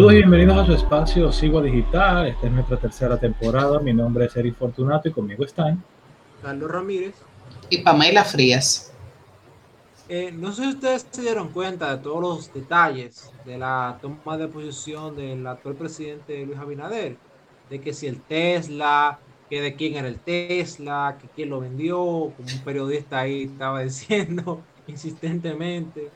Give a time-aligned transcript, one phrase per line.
[0.00, 2.28] Saludos y bienvenidos a su espacio Sigua Digital.
[2.28, 3.80] Esta es nuestra tercera temporada.
[3.80, 5.84] Mi nombre es Eric Fortunato y conmigo están
[6.40, 7.14] Carlos Ramírez
[7.68, 8.94] y Pamela Frías.
[10.08, 14.38] Eh, no sé si ustedes se dieron cuenta de todos los detalles de la toma
[14.38, 17.18] de posición del actual presidente Luis Abinader,
[17.68, 19.18] de que si el Tesla,
[19.50, 23.80] que de quién era el Tesla, que quién lo vendió, como un periodista ahí estaba
[23.82, 26.10] diciendo insistentemente.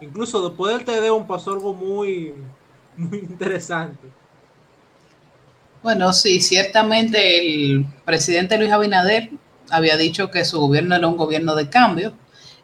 [0.00, 2.34] Incluso después del TD pasó algo muy,
[2.96, 4.08] muy interesante.
[5.82, 9.30] Bueno, sí, ciertamente el presidente Luis Abinader
[9.70, 12.12] había dicho que su gobierno era un gobierno de cambio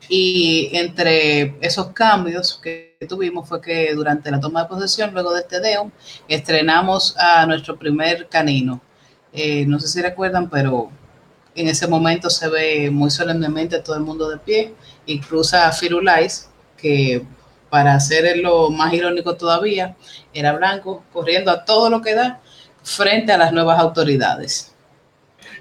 [0.09, 5.41] y entre esos cambios que tuvimos fue que durante la toma de posesión, luego de
[5.41, 5.91] este DEO,
[6.29, 8.81] estrenamos a nuestro primer canino.
[9.33, 10.91] Eh, no sé si recuerdan, pero
[11.55, 14.75] en ese momento se ve muy solemnemente todo el mundo de pie
[15.27, 16.51] cruza a Firulais,
[16.87, 17.27] que
[17.69, 19.97] para hacerlo más irónico todavía,
[20.33, 22.41] era blanco, corriendo a todo lo que da
[22.85, 24.73] frente a las nuevas autoridades.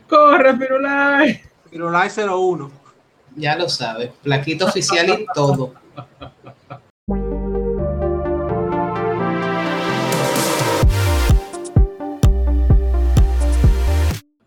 [0.08, 1.42] ¡Corre, Firulais!
[1.72, 2.72] Firulais 01.
[3.38, 5.74] Ya lo sabes, plaquito oficial y todo.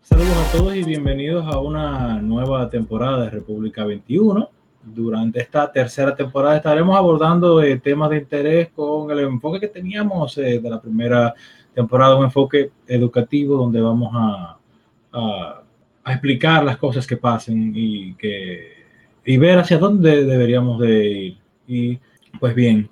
[0.01, 6.15] Saludos a todos y bienvenidos a una nueva temporada de República 21 durante esta tercera
[6.15, 10.81] temporada estaremos abordando eh, temas de interés con el enfoque que teníamos eh, de la
[10.81, 11.33] primera
[11.73, 14.57] temporada, un enfoque educativo donde vamos a,
[15.13, 15.63] a,
[16.07, 18.85] explicar las cosas que pasen y, que,
[19.23, 21.37] y ver hacia dónde deberíamos de ir.
[21.67, 21.99] Y
[22.39, 22.89] pues bien,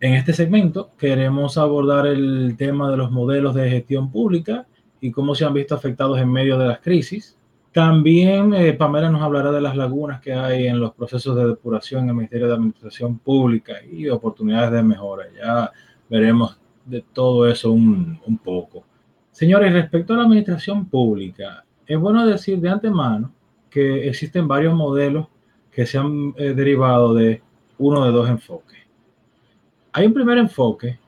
[0.00, 4.66] en este segmento queremos abordar el tema de los modelos de gestión pública
[5.00, 7.36] y cómo se han visto afectados en medio de las crisis
[7.72, 12.02] también eh, Pamela nos hablará de las lagunas que hay en los procesos de depuración
[12.02, 15.26] en el Ministerio de Administración Pública y oportunidades de mejora.
[15.36, 15.70] Ya
[16.08, 18.84] veremos de todo eso un, poco.
[19.30, 23.32] Señores, respecto a la administración pública, es bueno decir de antemano
[23.70, 25.28] que existen varios modelos
[25.70, 27.40] que se han eh, derivado de
[27.78, 28.78] uno de dos enfoques.
[29.92, 30.98] Hay un primer enfoque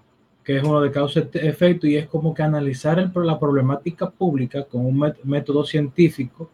[0.45, 5.13] que es uno de causa-efecto y es como que analizar la problemática pública con un
[5.25, 6.51] método científico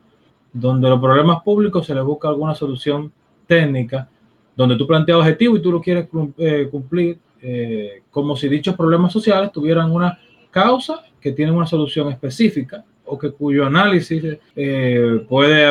[0.53, 3.13] donde los problemas públicos se les busca alguna solución
[3.47, 4.09] técnica,
[4.55, 9.13] donde tú planteas objetivos y tú lo quieres eh, cumplir, eh, como si dichos problemas
[9.13, 10.19] sociales tuvieran una
[10.51, 14.23] causa que tiene una solución específica o que cuyo análisis
[14.55, 15.65] eh, puede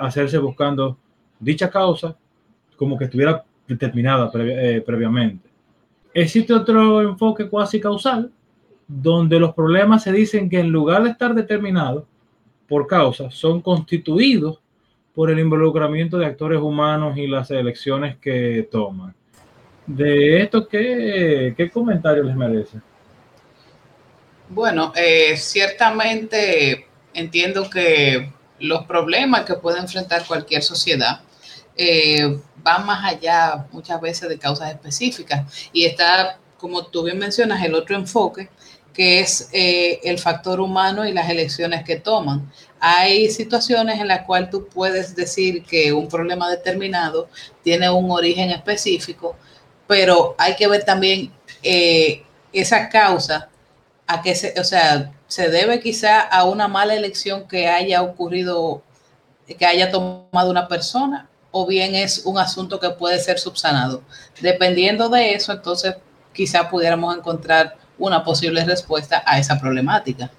[0.00, 0.98] hacerse buscando
[1.38, 2.16] dicha causa
[2.76, 5.53] como que estuviera determinada previamente.
[6.14, 8.30] Existe otro enfoque cuasi causal,
[8.86, 12.04] donde los problemas se dicen que en lugar de estar determinados
[12.68, 14.60] por causas, son constituidos
[15.14, 19.14] por el involucramiento de actores humanos y las elecciones que toman.
[19.86, 22.78] De esto, ¿qué, qué comentario les merece?
[24.48, 31.20] Bueno, eh, ciertamente entiendo que los problemas que puede enfrentar cualquier sociedad
[31.76, 35.68] eh, van más allá muchas veces de causas específicas.
[35.72, 38.48] Y está, como tú bien mencionas, el otro enfoque,
[38.92, 42.50] que es eh, el factor humano y las elecciones que toman.
[42.80, 47.28] Hay situaciones en las cuales tú puedes decir que un problema determinado
[47.62, 49.36] tiene un origen específico,
[49.86, 51.32] pero hay que ver también
[51.62, 53.48] eh, esa causa
[54.06, 58.82] a que se, o sea, se debe quizá a una mala elección que haya ocurrido,
[59.58, 64.02] que haya tomado una persona o bien es un asunto que puede ser subsanado.
[64.40, 65.94] Dependiendo de eso, entonces
[66.32, 70.32] quizá pudiéramos encontrar una posible respuesta a esa problemática.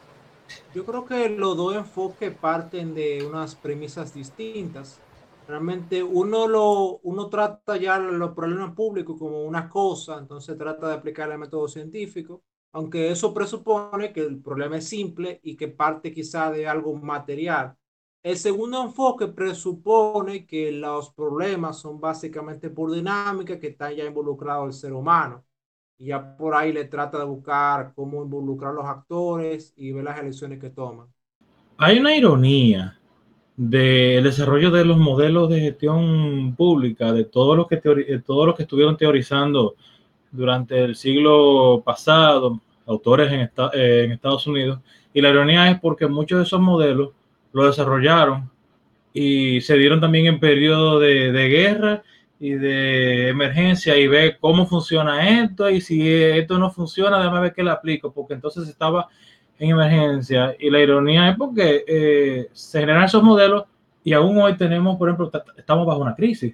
[0.73, 4.99] Yo creo que los dos enfoques parten de unas premisas distintas.
[5.47, 10.95] Realmente uno, lo, uno trata ya los problemas públicos como una cosa, entonces trata de
[10.95, 12.41] aplicar el método científico,
[12.73, 17.77] aunque eso presupone que el problema es simple y que parte quizá de algo material.
[18.25, 24.65] El segundo enfoque presupone que los problemas son básicamente por dinámica que está ya involucrado
[24.65, 25.43] el ser humano.
[25.99, 30.19] Y ya por ahí le trata de buscar cómo involucrar los actores y ver las
[30.19, 31.05] elecciones que toman.
[31.77, 32.97] Hay una ironía
[33.55, 37.77] del desarrollo de los modelos de gestión pública, de todos los que,
[38.25, 39.75] todos los que estuvieron teorizando
[40.31, 44.79] durante el siglo pasado, autores en, en Estados Unidos.
[45.13, 47.11] Y la ironía es porque muchos de esos modelos
[47.55, 48.51] lo desarrollaron
[49.13, 52.03] y se dieron también en periodo de, guerra
[52.37, 57.53] y de emergencia y ve cómo funciona esto y si esto no funciona, déjame ver
[57.53, 59.07] qué le aplico, porque entonces estaba
[59.57, 63.63] en emergencia y la ironía es porque eh, se generan esos modelos
[64.03, 66.53] y aún hoy tenemos, por ejemplo, estamos bajo una crisis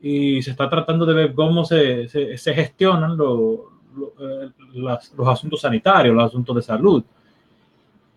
[0.00, 3.60] y se está tratando de ver cómo se, se, gestionan los,
[5.14, 7.04] los asuntos sanitarios, los asuntos de salud.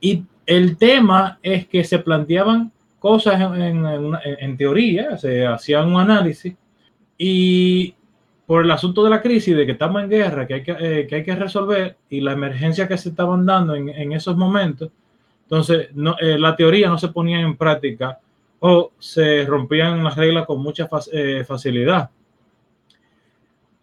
[0.02, 6.56] Y el tema es que se planteaban cosas en, teoría, se hacían un análisis
[7.18, 7.94] y
[8.46, 11.36] por el asunto de la crisis, de que estamos en guerra, que hay que, eh,
[11.36, 14.92] resolver y la emergencia que se estaban dando en, esos momentos,
[15.44, 18.20] entonces no, eh, la teoría no se ponía en práctica
[18.60, 22.10] o se rompían las reglas con mucha eh, facilidad.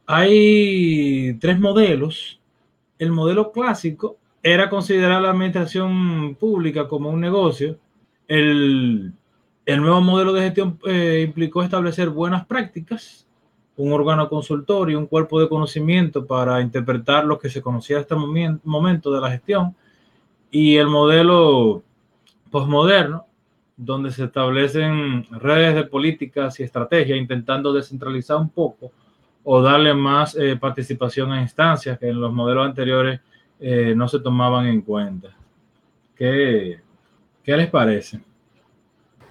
[0.06, 2.40] Hay tres modelos.
[2.98, 7.78] El modelo clásico era considerar la administración pública como un negocio.
[8.26, 9.12] El,
[9.66, 13.26] nuevo modelo de gestión eh, implicó establecer buenas prácticas,
[13.76, 18.16] un órgano consultor y un cuerpo de conocimiento para interpretar lo que se conocía hasta
[18.16, 19.74] el momento de la gestión.
[20.50, 21.82] Y el modelo
[22.50, 23.26] postmoderno,
[23.76, 28.92] donde se establecen redes de políticas y estrategias intentando descentralizar un poco
[29.44, 33.20] o darle más eh, participación a instancias que en los modelos anteriores
[33.64, 35.28] eh, no se tomaban en cuenta.
[36.16, 36.80] ¿Qué,
[37.44, 38.20] qué les parece?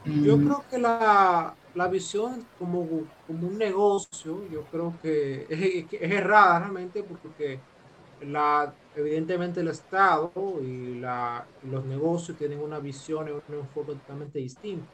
[0.06, 2.88] Yo creo que la, la visión como,
[3.28, 7.60] como, un negocio, yo creo que es, errada realmente porque
[8.22, 10.31] la, evidentemente el Estado
[10.63, 14.86] y, la, los negocios tienen una visión y un enfoque totalmente distinto.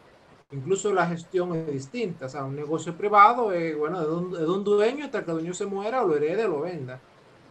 [0.50, 2.26] Incluso la gestión es distinta.
[2.26, 5.38] O sea, un negocio privado es, bueno, de un, de un dueño hasta que el
[5.38, 7.00] dueño se muera o lo herede o lo venda.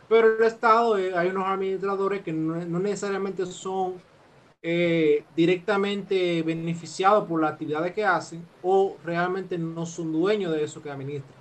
[0.08, 3.94] Pero el Estado, eh, hay unos administradores que no, necesariamente son
[4.62, 10.82] eh, directamente beneficiados por las actividades que hacen o realmente no son dueños de eso
[10.82, 11.36] que administran.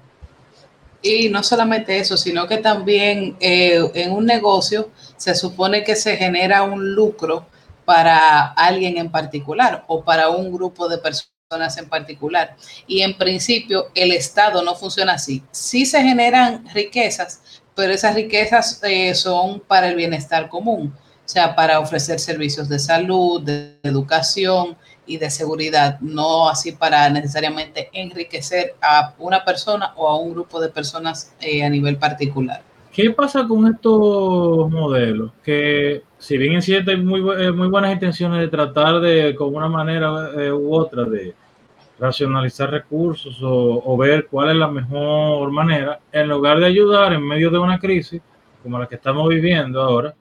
[1.01, 6.17] Y no solamente eso, sino que también eh, en un negocio se supone que se
[6.17, 7.45] genera un lucro
[7.85, 12.56] para alguien en particular o para un grupo de personas en particular.
[12.88, 15.44] Y en principio el Estado no funciona así.
[15.51, 17.41] Sí se generan riquezas,
[17.75, 22.80] pero esas riquezas eh, son para el bienestar común, o sea, para ofrecer servicios de
[22.80, 30.07] salud, de educación y de seguridad, no así para necesariamente enriquecer a una persona o
[30.07, 32.63] a un grupo de personas eh, a nivel particular.
[32.92, 35.31] ¿Qué pasa con estos modelos?
[35.44, 39.54] Que si bien es cierto hay muy, eh, muy buenas intenciones de tratar de, con
[39.54, 40.12] una manera
[40.54, 41.36] u otra, de
[42.00, 47.50] racionalizar recursos o, ver cuál es la mejor manera, en lugar de ayudar en medio
[47.50, 48.21] de una crisis
[48.62, 50.15] como la que estamos viviendo ahora,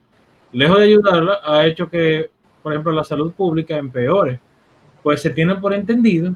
[0.52, 2.30] lejos de ayudarla, ha hecho que,
[2.62, 4.38] por ejemplo, la salud pública empeore.
[5.02, 6.34] Pues se tiene por entendido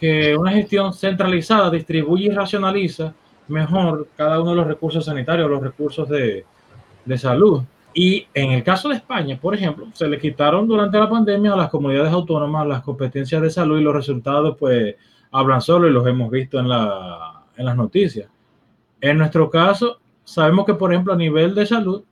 [0.00, 3.14] que una gestión centralizada distribuye y racionaliza
[3.48, 6.44] mejor cada uno de los recursos sanitarios, los recursos de,
[7.04, 7.62] de salud.
[8.00, 11.56] Y en el caso de España, por ejemplo, se le quitaron durante la pandemia a
[11.56, 14.94] las comunidades autónomas las competencias de salud y los resultados pues
[15.32, 18.30] hablan solo y los hemos visto en, la, en las noticias.
[19.00, 22.04] En nuestro caso, sabemos que, por ejemplo, a nivel de salud,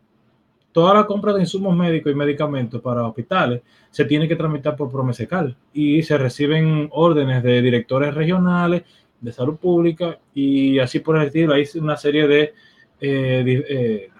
[0.73, 4.91] toda la compra de insumos médicos y medicamentos para hospitales se tiene que tramitar por
[4.91, 8.83] Promesecal y se reciben órdenes de directores regionales
[9.21, 11.55] de salud pública y así por el estilo.
[11.55, 12.55] Hay una serie de
[13.01, 14.11] eh, eh,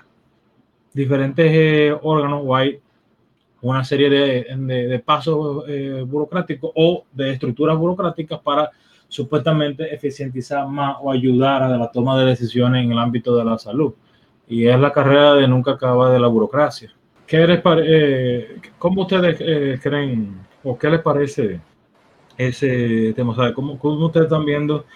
[0.97, 2.81] diferentes eh, órganos o hay
[3.61, 8.71] una serie de, pasos eh, burocráticos o de estructuras burocráticas para
[9.07, 13.59] supuestamente eficientizar más o ayudar a la toma de decisiones en el ámbito de la
[13.59, 13.93] salud.
[14.49, 16.91] Y es la carrera de nunca acabar de la burocracia.
[17.27, 21.61] ¿Qué les eh, ¿Cómo ustedes creen o qué les parece
[22.39, 23.35] ese tema?
[23.53, 24.87] ¿cómo, ¿Cómo, ustedes están viendo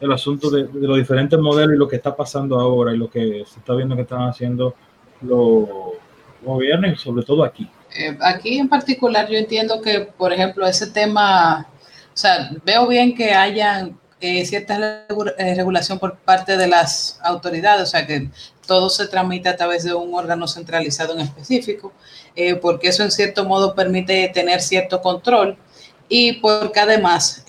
[0.00, 3.10] el asunto de, de los diferentes modelos y lo que está pasando ahora y lo
[3.10, 4.74] que se está viendo que están haciendo
[5.20, 5.68] los
[6.42, 7.68] gobiernos, sobre todo aquí.
[7.96, 11.68] Eh, aquí en particular yo entiendo que, por ejemplo, ese tema,
[12.14, 15.06] o sea, veo bien que haya eh, cierta
[15.38, 18.28] eh, regulación por parte de las autoridades, o sea, que
[18.66, 21.92] todo se tramite a través de un órgano centralizado en específico,
[22.62, 25.56] porque eso en cierto modo permite tener cierto control
[26.08, 27.44] y porque además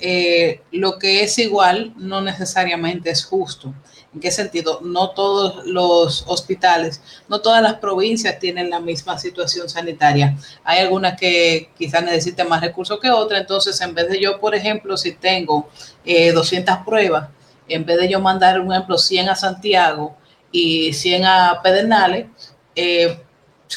[0.72, 3.72] lo que es igual no necesariamente es justo.
[4.14, 4.80] ¿En qué sentido?
[4.82, 10.38] No todos los hospitales, no todas las provincias tienen la misma situación sanitaria.
[10.66, 13.40] Hay algunas que quizás necesiten más recursos que otras.
[13.40, 15.70] Entonces, en vez de yo, por ejemplo, si tengo
[16.06, 17.30] 200 eh, pruebas,
[17.70, 20.18] en vez de yo mandar, un ejemplo, 100 a Santiago
[20.52, 22.26] y 100 a Pedernales,
[22.76, 23.18] eh,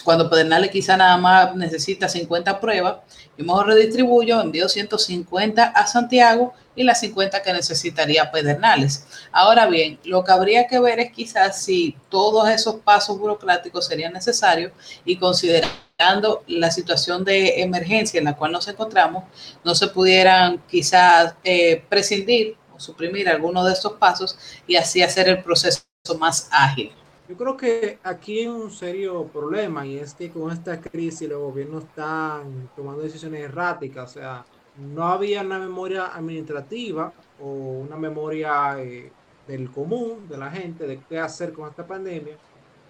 [0.02, 2.96] cuando Pedernales quizá nada más necesita 50 pruebas,
[3.36, 9.06] yo mejor redistribuyo, envío 150 a Santiago y las 50 que necesitaría Pedernales.
[9.30, 14.12] Ahora bien, lo que habría que ver es quizás si todos esos pasos burocráticos serían
[14.12, 14.72] necesarios
[15.04, 19.24] y considerando la situación de emergencia en la cual nos encontramos,
[19.62, 24.36] no se pudieran quizás eh, prescindir o suprimir algunos de estos pasos
[24.66, 25.84] y así hacer el proceso
[26.18, 26.92] más ágil.
[27.26, 31.40] Yo creo que aquí hay un serio problema y es que con esta crisis los
[31.40, 34.44] gobiernos están tomando decisiones erráticas, o sea,
[34.76, 39.10] no había una memoria administrativa o una memoria eh,
[39.48, 42.36] del común, de la gente, de qué hacer con esta pandemia.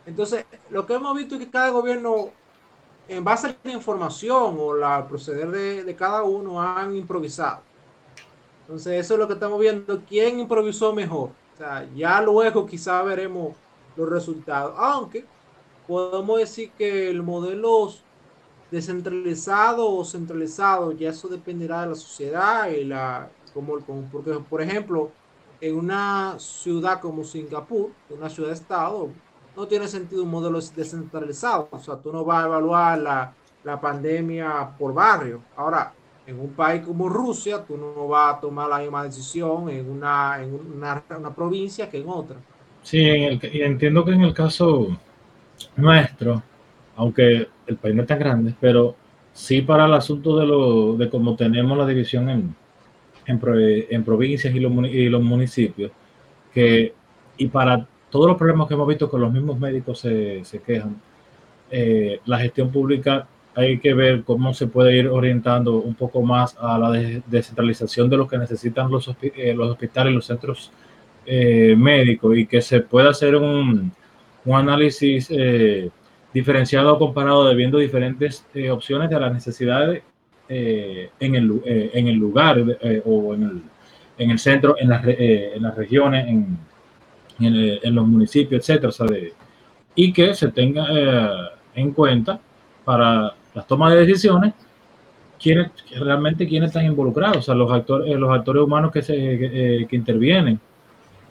[0.04, 2.30] Entonces, lo que hemos visto es que cada gobierno,
[3.06, 7.60] en base a la información o la proceder de, de cada uno, han improvisado.
[8.62, 10.00] Entonces, eso es lo que estamos viendo.
[10.08, 11.30] ¿Quién improvisó mejor?
[11.54, 13.54] O sea, ya luego quizá veremos
[13.96, 14.74] los resultados.
[14.76, 15.24] Aunque
[15.86, 17.92] podemos decir que el modelo
[18.70, 23.78] descentralizado o centralizado, ya eso dependerá de la sociedad y la, como,
[24.10, 25.10] porque, por ejemplo,
[25.60, 29.10] en una ciudad como Singapur, una ciudad-estado,
[29.56, 31.68] no tiene sentido un modelo descentralizado.
[31.70, 35.42] O sea, tú no vas a evaluar la, la pandemia por barrio.
[35.56, 35.94] Ahora,
[36.26, 40.42] en un país como Rusia, tú no vas a tomar la misma decisión en una,
[40.42, 42.36] en una, una provincia que en otra.
[42.84, 44.88] Sí, y entiendo que en el caso
[45.76, 46.42] nuestro,
[46.96, 48.94] aunque el país no es tan grande, pero
[49.32, 52.54] sí para el asunto de, lo, de cómo tenemos la división en,
[53.26, 55.92] en, provincias y los, y los, municipios,
[56.52, 56.92] que,
[57.38, 61.00] y para todos los problemas que hemos visto que los mismos médicos se, se quejan,
[61.70, 66.54] eh, la gestión pública hay que ver cómo se puede ir orientando un poco más
[66.60, 70.70] a la descentralización de lo que necesitan los, eh, los hospitales, los centros
[71.26, 73.92] eh, médicos y que se pueda hacer un,
[74.44, 75.90] un análisis eh,
[76.32, 80.02] diferenciado o comparado de viendo diferentes eh, opciones de las necesidades
[80.48, 82.58] eh, en, el, en el lugar
[83.04, 83.62] o en el,
[84.18, 86.58] en el centro, en, las, en las regiones, en,
[87.40, 88.92] en, los municipios, etcétera,
[89.94, 90.86] y que se tenga
[91.74, 92.38] en cuenta
[92.84, 94.52] para las tomas de decisiones
[95.40, 99.96] quiénes realmente quiénes están involucrados, o sea, los actores, los actores humanos que, se, que
[99.96, 100.60] intervienen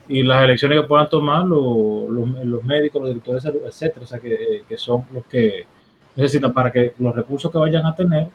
[0.08, 4.06] y las elecciones que puedan tomar los, los, médicos, los directores de salud, etcétera, o
[4.06, 5.66] sea, que, que, son los que
[6.16, 8.28] necesitan para que los recursos que vayan a tener,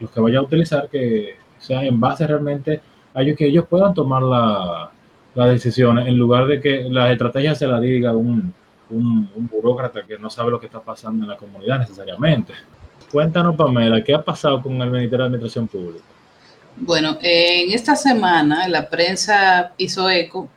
[0.00, 2.80] los que vayan a utilizar, que sean en base realmente
[3.14, 4.88] a ellos, que ellos puedan tomar las
[5.34, 8.54] la decisiones, en lugar de que las estrategias se las diga un,
[8.88, 12.54] un, un, burócrata que no sabe lo que está pasando en la comunidad necesariamente.
[13.12, 16.04] Cuéntanos, Pamela, ¿qué ha pasado con el Ministerio de Administración Pública?
[16.78, 20.48] Bueno, en esta semana la prensa hizo eco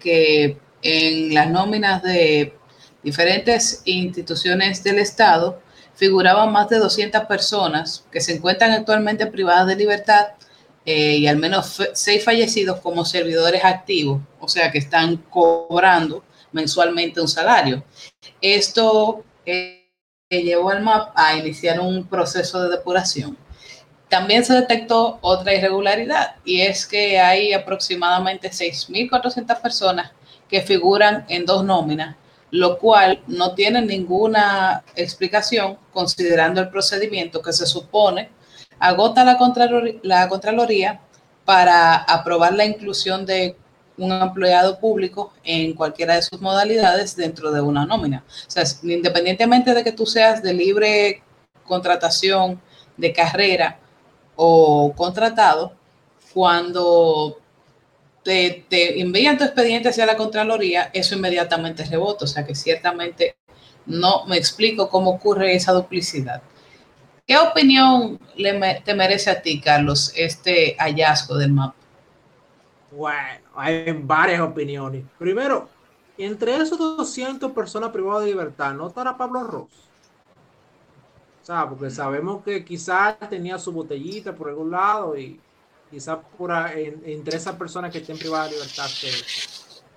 [0.00, 2.54] que en las nóminas de
[3.02, 5.60] diferentes instituciones del Estado
[5.94, 10.28] figuraban más de 200 personas que se encuentran actualmente privadas de libertad
[10.84, 17.20] eh, y al menos seis fallecidos como servidores activos, o sea que están cobrando mensualmente
[17.20, 17.82] un salario.
[18.40, 19.90] Esto eh,
[20.30, 23.36] llevó al MAP a iniciar un proceso de depuración.
[24.08, 30.12] También se detectó otra irregularidad y es que hay aproximadamente 6.400 personas
[30.48, 32.16] que figuran en dos nóminas,
[32.50, 38.30] lo cual no tiene ninguna explicación considerando el procedimiento que se supone
[38.78, 41.00] agota la Contraloría,
[41.44, 43.56] para aprobar la inclusión de
[43.96, 48.24] un empleado público en cualquiera de sus modalidades dentro de una nómina.
[48.26, 51.22] O sea, independientemente de que tú seas de libre
[51.64, 52.60] contratación,
[52.96, 53.78] de carrera
[54.36, 55.72] o contratado,
[56.32, 57.38] cuando
[58.22, 62.24] te, te, envían tu expediente hacia la Contraloría, eso inmediatamente rebota.
[62.24, 63.36] O sea que ciertamente
[63.86, 66.42] no me explico cómo ocurre esa duplicidad.
[67.26, 71.74] ¿Qué opinión le, te merece a ti, Carlos, este hallazgo del mapa?
[72.92, 75.04] Bueno, hay varias opiniones.
[75.18, 75.68] Primero,
[76.18, 79.85] entre esos 200 personas privadas de libertad, ¿no estará Pablo Ross?
[81.46, 85.38] Porque sabemos que quizás tenía su botellita por algún lado y
[85.90, 88.86] quizás por entre esas personas que estén privadas de libertad.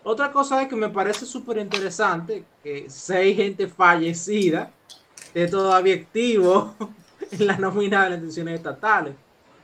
[0.03, 4.71] Otra cosa es que me parece súper interesante que seis gente fallecida
[5.17, 6.75] esté todavía activo
[7.31, 9.15] en la nómina de las instituciones estatales.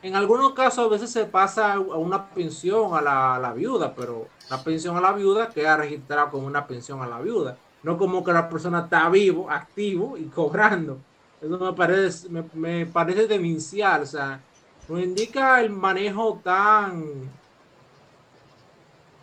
[0.01, 3.94] En algunos casos a veces se pasa a una pensión a la, a la viuda,
[3.96, 7.58] pero la pensión a la viuda queda registrada como una pensión a la viuda.
[7.84, 11.00] No como que la persona está vivo, activo y cobrando.
[11.45, 14.41] Eso me parece, me, parece demencial, o sea,
[14.89, 17.29] nos indica el manejo tan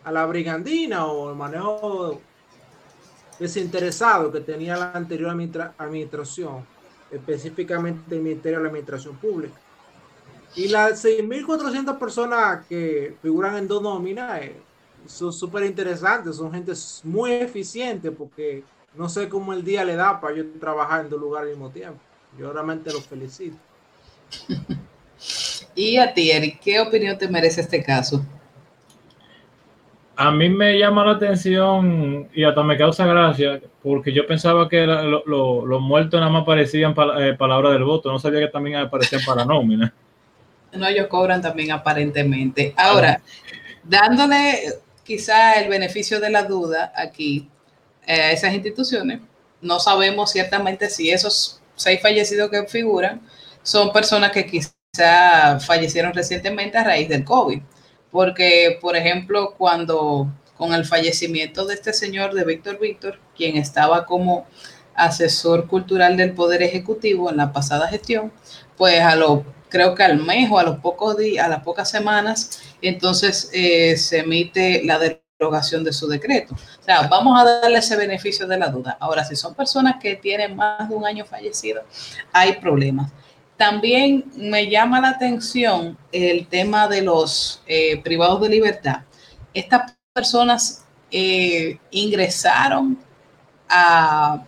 [0.05, 2.21] a la brigandina o el manejo
[3.37, 5.31] desinteresado que tenía la anterior
[5.77, 6.65] administración,
[7.11, 9.59] específicamente el Ministerio de la Administración Pública.
[10.55, 14.55] Y las 6.400 personas que figuran en dos nóminas eh,
[15.07, 16.71] son súper interesantes, son gente
[17.03, 18.63] muy eficiente porque
[18.95, 21.69] no sé cómo el día le da para yo trabajar en dos lugares al mismo
[21.69, 21.99] tiempo.
[22.37, 23.57] Yo realmente los felicito.
[25.75, 28.25] y a ti, Eric, ¿qué opinión te merece este caso?
[30.15, 34.85] a mí me llama la atención y hasta me causa gracia porque yo pensaba que
[34.85, 39.21] los muertos nada más aparecían para eh, palabra del voto, no sabía que también aparecían
[39.25, 39.93] para nómina.
[40.73, 42.73] No, ellos cobran también aparentemente.
[42.75, 43.21] Ahora,
[43.83, 44.73] dándole
[45.03, 47.47] quizá el beneficio de la duda aquí
[48.07, 49.21] eh, a esas instituciones,
[49.61, 53.21] no sabemos ciertamente si esos seis fallecidos que figuran
[53.61, 57.61] son personas que quizá fallecieron recientemente a raíz del COVID.
[58.11, 64.05] Porque, por ejemplo, cuando con el fallecimiento de este señor, de Víctor Víctor, quien estaba
[64.05, 64.45] como
[64.95, 68.31] asesor cultural del Poder Ejecutivo en la pasada gestión,
[68.77, 71.89] pues a lo, creo que al mes o a los pocos días, a las pocas
[71.89, 74.99] semanas, entonces eh, se emite la
[75.51, 76.55] de su decreto.
[76.55, 78.97] O sea, vamos a darle ese beneficio de la duda.
[78.99, 81.83] Ahora, si son personas que tienen más de un año fallecido,
[82.31, 83.11] hay problemas.
[83.57, 89.01] También me llama la atención el tema de los eh, privados de libertad.
[89.53, 92.97] Estas personas eh, ingresaron
[93.69, 94.43] a,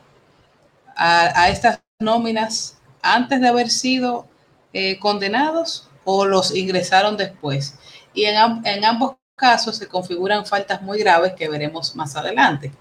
[0.96, 4.28] a, estas nóminas antes de haber sido
[4.74, 7.78] eh, condenados o los ingresaron después.
[8.14, 12.72] Y en, en, ambos casos se configuran faltas muy graves que veremos más adelante.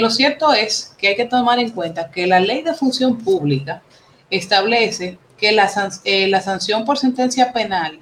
[0.00, 3.82] lo cierto es que hay que tomar en cuenta que la ley de función pública
[4.30, 5.70] establece que la,
[6.04, 8.00] eh, la sanción por sentencia penal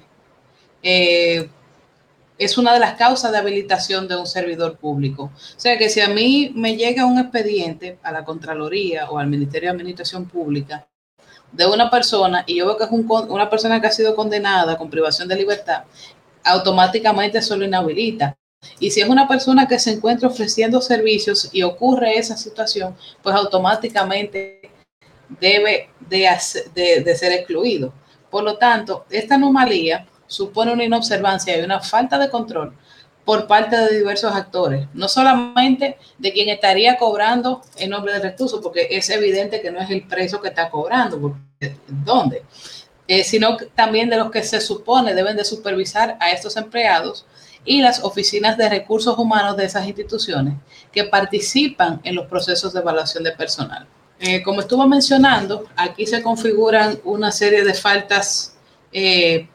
[0.81, 1.49] eh,
[2.37, 5.23] es una de las causas de habilitación de un servidor público.
[5.25, 9.27] O sea que si a mí me llega un expediente a la Contraloría o al
[9.27, 10.87] Ministerio de Administración Pública
[11.51, 14.89] de una persona y yo veo que es una persona que ha sido condenada con
[14.89, 15.83] privación de libertad,
[16.43, 18.37] automáticamente eso lo inhabilita.
[18.79, 23.35] Y si es una persona que se encuentra ofreciendo servicios y ocurre esa situación, pues
[23.35, 24.71] automáticamente
[25.39, 27.93] debe de, ser excluido.
[28.29, 32.73] Por lo tanto, esta anomalía supone una inobservancia y una falta de control
[33.25, 38.59] por parte de diversos actores, no solamente de quien estaría cobrando en nombre del recurso,
[38.61, 41.37] porque es evidente que no es el precio que está cobrando,
[41.87, 42.43] ¿dónde?
[43.13, 47.27] Eh, sino también de los que se supone deben de supervisar a estos empleados
[47.63, 50.55] y las oficinas de recursos humanos de esas instituciones
[50.91, 53.85] que participan en los procesos de evaluación de personal.
[54.19, 58.57] Eh, como estuvo mencionando, aquí se configuran una serie de faltas
[58.91, 59.47] eh,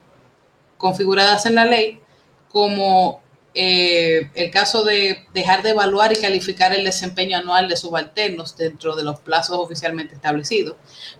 [0.76, 2.00] configuradas en la ley,
[2.48, 3.22] como
[3.54, 9.02] el caso de dejar de evaluar y calificar el desempeño anual de subalternos dentro de
[9.02, 10.76] los plazos oficialmente establecidos,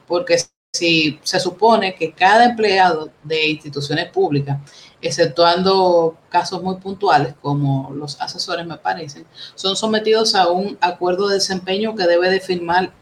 [0.06, 0.38] porque
[0.72, 4.58] si se supone que cada empleado de instituciones públicas,
[5.00, 11.34] exceptuando casos muy puntuales como los asesores me parecen, son sometidos a un acuerdo de
[11.36, 12.92] desempeño que debe de firmar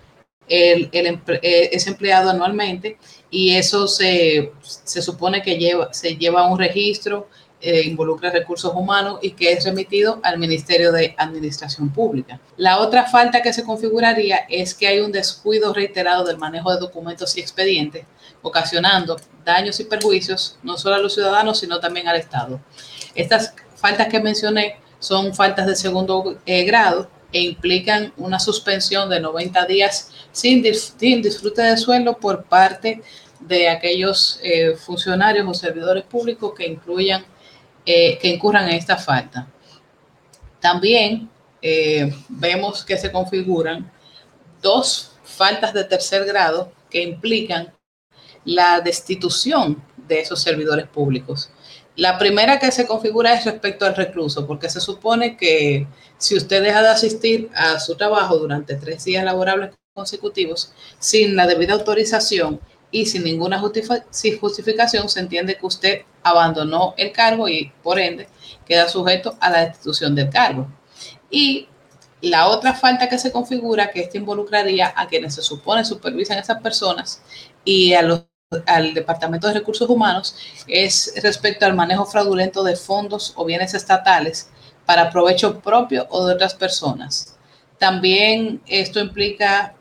[0.48, 2.98] el, eh, es empleado anualmente
[3.30, 4.52] y eso se,
[4.84, 7.28] supone que lleva, se lleva un registro,
[7.60, 12.38] eh, involucra recursos humanos y que es remitido al Ministerio de Administración Pública.
[12.56, 16.80] La otra falta que se configuraría es que hay un descuido reiterado del manejo de
[16.80, 18.04] documentos y expedientes,
[18.42, 22.60] ocasionando daños y perjuicios no solo a los ciudadanos, sino también al Estado.
[23.14, 29.20] Estas faltas que mencioné son faltas de segundo eh, grado e implican una suspensión de
[29.20, 33.02] 90 días sin, disfrute de sueldo por parte
[33.40, 37.24] de aquellos eh, funcionarios o servidores públicos que incluyan,
[37.86, 39.46] eh, que incurran en esta falta.
[40.60, 41.30] También
[41.62, 43.90] eh, vemos que se configuran
[44.60, 47.72] dos faltas de tercer grado que implican
[48.44, 51.50] la destitución de esos servidores públicos.
[51.96, 55.86] La primera que se configura es respecto al recluso, porque se supone que
[56.18, 61.46] si usted deja de asistir a su trabajo durante tres días laborables consecutivos sin la
[61.46, 67.98] debida autorización y sin ninguna justificación, se entiende que usted abandonó el cargo y por
[67.98, 68.28] ende
[68.64, 70.66] queda sujeto a la destitución del cargo.
[71.30, 71.68] Y
[72.20, 76.40] la otra falta que se configura, que esto involucraría a quienes se supone supervisan a
[76.40, 77.22] esas personas
[77.64, 78.22] y a los
[78.66, 80.36] al Departamento de Recursos Humanos
[80.68, 84.50] es respecto al manejo fraudulento de fondos o bienes estatales
[84.84, 87.36] para provecho propio o de otras personas.
[87.78, 89.74] También esto implica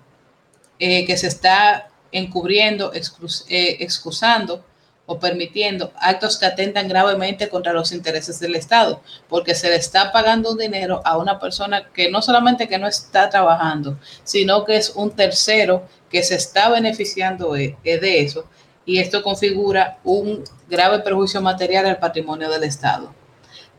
[0.79, 4.63] eh, que se está encubriendo, eh, excusando
[5.05, 10.11] o permitiendo actos que atentan gravemente contra los intereses del Estado, porque se le está
[10.11, 14.77] pagando un dinero a una persona que no solamente que no está trabajando, sino que
[14.77, 18.45] es un tercero que se está beneficiando de, de eso
[18.85, 23.13] y esto configura un grave perjuicio material al patrimonio del Estado.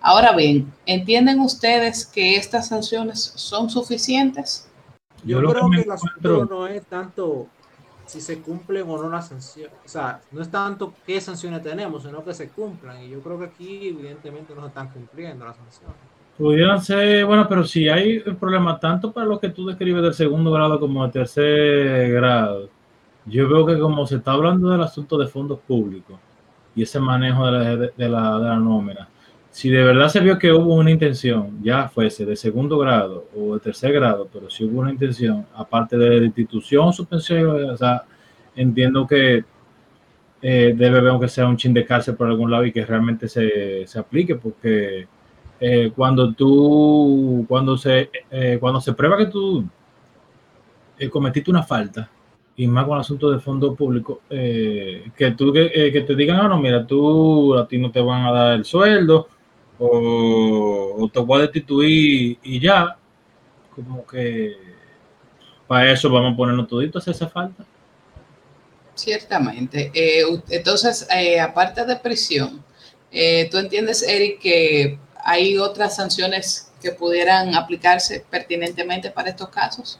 [0.00, 4.68] Ahora bien, ¿entienden ustedes que estas sanciones son suficientes?
[5.24, 7.48] Yo, creo que, el asunto no es tanto
[8.06, 12.02] si se cumplen o no las sanciones, o sea, no es tanto qué sanciones tenemos,
[12.04, 13.02] sino que se cumplan.
[13.02, 15.96] Y yo creo que aquí evidentemente no se están cumpliendo las sanciones.
[16.38, 20.52] Pudieran ser, bueno, pero si hay problema tanto para lo que tú describes del segundo
[20.52, 22.68] grado como del tercer grado,
[23.24, 26.16] yo veo que como se está hablando del asunto de fondos públicos
[26.74, 29.08] y ese manejo de la, de, la, de la nómina,
[29.56, 33.54] si de verdad se vio que hubo una intención, ya fuese de segundo grado o
[33.54, 38.02] de tercer grado, pero si hubo una intención, aparte de la institución, suspensión, o sea,
[38.54, 39.44] entiendo que
[40.42, 43.28] eh, debe ver que sea un chin de cárcel por algún lado y que realmente
[43.28, 45.08] se, se aplique, porque
[45.58, 49.64] eh, cuando tú, cuando se, eh, cuando se prueba que tú
[51.10, 52.10] cometiste una falta,
[52.56, 56.48] y más con el asunto de fondo público, que tú que, que, te digan, ah,
[56.48, 59.28] no, mira, tú a ti no te van a dar el sueldo,
[59.78, 62.96] o, o te voy a destituir y ya,
[63.74, 64.52] como que
[65.66, 67.64] para eso vamos a ponernos toditos esa falta.
[68.94, 69.92] Ciertamente.
[70.48, 71.06] entonces,
[71.42, 72.64] aparte de prisión,
[73.50, 79.98] ¿tú entiendes, Eric, que ¿Hay otras sanciones que pudieran aplicarse pertinentemente para estos casos?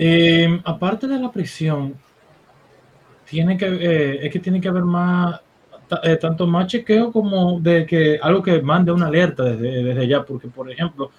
[0.00, 1.94] Eh, aparte de la prisión,
[3.24, 5.40] tiene que, eh, es que tiene que haber más,
[6.02, 10.22] eh, tanto más chequeo como de que algo que mande una alerta desde, desde ya,
[10.22, 11.10] porque por ejemplo,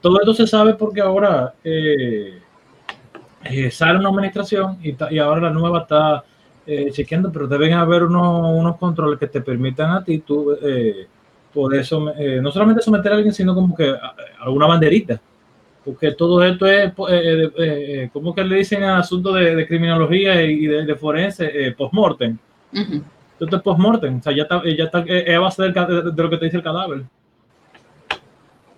[0.00, 2.38] todo esto se sabe porque ahora eh,
[3.44, 6.24] eh, sale una administración y, y, ahora la nueva está
[6.92, 10.54] chequeando, pero deben haber unos, unos controles que te permitan a ti tú
[11.52, 13.92] por eso, eh, no solamente someter a alguien, sino como que
[14.40, 15.20] alguna banderita.
[15.84, 20.66] Porque todo esto es, eh, eh, que le dicen al asunto de, de criminología y
[20.66, 22.36] de, forense, post-mortem.
[23.40, 26.22] Esto es post-mortem, o sea, ya está, ya está es a base del, de, de
[26.22, 27.04] lo que te dice el cadáver.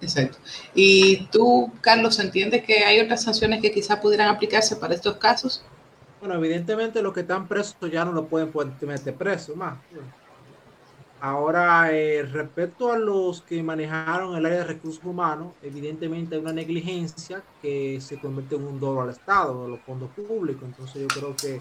[0.01, 0.39] Exacto.
[0.75, 5.65] ¿Y tú, Carlos, entiendes que hay otras sanciones que quizás pudieran aplicarse para estos casos?
[6.21, 9.79] Bueno, evidentemente los que están presos ya no lo pueden meter preso más.
[11.23, 16.53] Ahora, eh, respecto a los que manejaron el área de recursos humanos, evidentemente hay una
[16.53, 20.63] negligencia que se convierte en un dolo al Estado, de los fondos públicos.
[20.65, 21.61] Entonces yo creo que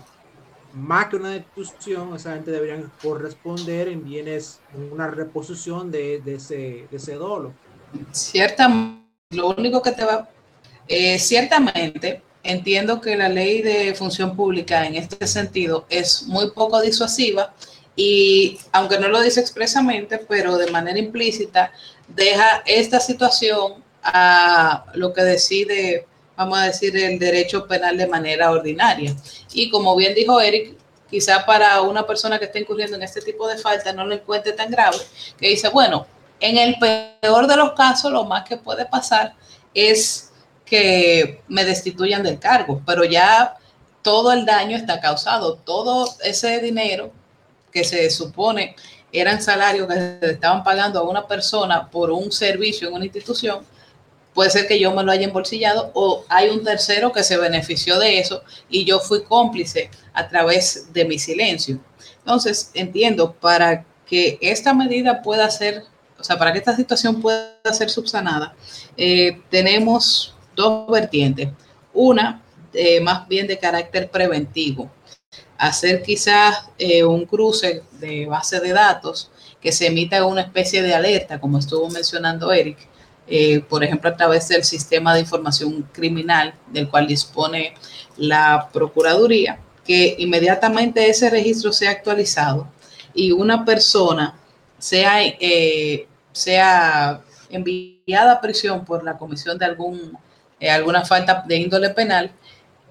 [0.74, 6.88] más que una destitución, esa gente debería corresponder en bienes, en una reposición de, ese,
[6.92, 7.54] ese dolo.
[8.12, 10.30] Ciertamente, lo único que te va,
[10.88, 16.82] eh, ciertamente, entiendo que la ley de función pública en este sentido es muy poco
[16.82, 17.54] disuasiva
[17.96, 21.74] y aunque no lo dice expresamente, pero de manera implícita,
[22.08, 26.08] deja esta situación a lo que decide,
[26.40, 29.14] vamos a decir, el derecho penal de manera ordinaria.
[29.52, 30.74] Y como bien dijo Eric,
[31.10, 34.54] quizá para una persona que está incurriendo en este tipo de falta no lo encuentre
[34.54, 34.98] tan grave,
[35.38, 36.08] que dice, bueno,
[36.40, 39.34] en el peor de los casos, lo más que puede pasar
[39.74, 40.32] es
[40.66, 43.58] que me destituyan del cargo, pero ya
[44.02, 47.12] todo el daño está causado, todo ese dinero
[47.70, 48.78] que se supone
[49.12, 53.66] eran salarios que se estaban pagando a una persona por un servicio en una institución,
[54.34, 58.00] puede ser que yo me lo haya embolsillado o hay un tercero que se benefició
[58.00, 61.80] de eso y yo fui cómplice a través de mi silencio.
[62.20, 65.84] Entonces, entiendo, para que esta medida pueda ser,
[66.18, 68.56] o sea, para que esta situación pueda ser subsanada,
[68.98, 71.50] eh, tenemos dos vertientes.
[71.94, 72.42] Una,
[72.74, 74.92] eh, más bien de carácter preventivo
[75.60, 79.30] hacer quizás eh, un cruce de base de datos
[79.62, 82.78] que se emita una especie de alerta, como estuvo mencionando Eric,
[83.30, 87.76] eh, por ejemplo, a través del sistema de información criminal del cual dispone
[88.18, 92.68] la Procuraduría, que inmediatamente ese registro sea actualizado
[93.14, 94.36] y una persona
[94.80, 100.18] sea, eh, sea enviada a prisión por la comisión de algún,
[100.60, 102.32] eh, alguna falta de índole penal,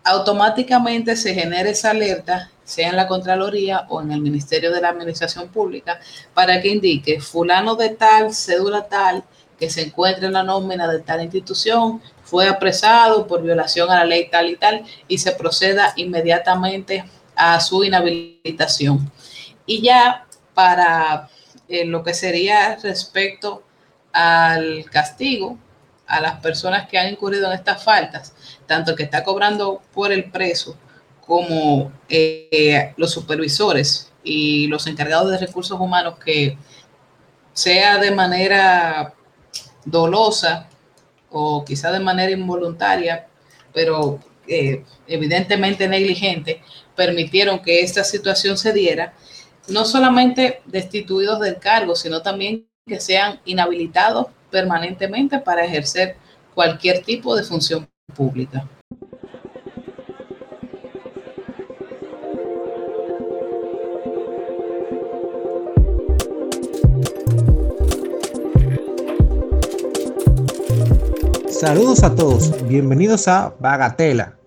[0.05, 4.91] automáticamente se genera esa alerta, sea en la Contraloría o en el Ministerio de la
[4.91, 6.01] Administración Pública,
[6.35, 9.25] para que indique fulano de tal, cédula tal,
[9.59, 14.05] que se encuentra en la nómina de tal institución, fue apresado por violación a la
[14.05, 19.11] ley tal y tal, y se proceda inmediatamente a su inhabilitación.
[19.67, 21.29] Y ya para
[21.69, 23.63] eh, lo que sería respecto
[24.13, 25.59] al castigo,
[26.07, 28.35] a las personas que han incurrido en estas faltas,
[28.67, 30.77] tanto el que está cobrando por el preso
[31.21, 36.57] como eh, los supervisores y los encargados de recursos humanos que
[37.53, 39.15] sea de manera
[39.91, 40.69] dolosa
[41.31, 43.27] o quizá de manera involuntaria,
[43.73, 46.63] pero eh, evidentemente negligente,
[46.97, 49.13] permitieron que esta situación se diera,
[49.69, 56.17] no solamente destituidos del cargo, sino también que sean inhabilitados permanentemente para ejercer
[56.55, 58.67] cualquier tipo de función pública.
[71.59, 74.39] Saludos a todos, bienvenidos a Bagatela,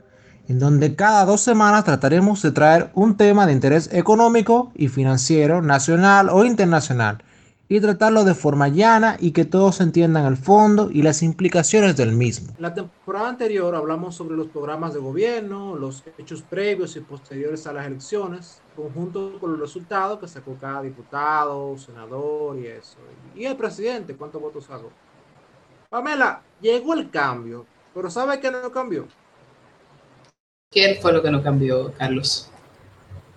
[0.48, 5.62] en donde cada dos semanas trataremos de traer un tema de interés económico y financiero
[5.62, 7.22] nacional o internacional
[7.68, 12.14] y tratarlo de forma llana y que todos entiendan el fondo y las implicaciones del
[12.14, 12.54] mismo.
[12.60, 17.74] La temporada anterior hablamos sobre los programas de gobierno, los hechos previos y posteriores a
[17.74, 23.00] las elecciones, conjunto con los resultados que sacó cada diputado, senador y eso.
[23.36, 24.92] Y el presidente, ¿cuántos votos sacó?
[25.92, 29.10] Pamela, llegó el cambio, pero ¿sabe qué no cambió?
[30.72, 32.50] ¿Qué fue lo que no cambió, Carlos?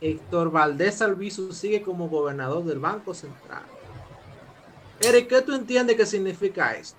[0.00, 3.64] Héctor Valdés Albizu sigue como gobernador del Banco Central.
[5.00, 6.96] Eric, ¿qué tú entiendes que significa esto?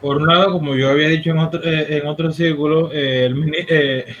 [0.00, 3.54] Por un lado, como yo había dicho en otro, eh, en otro círculo, eh, el,
[3.54, 4.16] eh,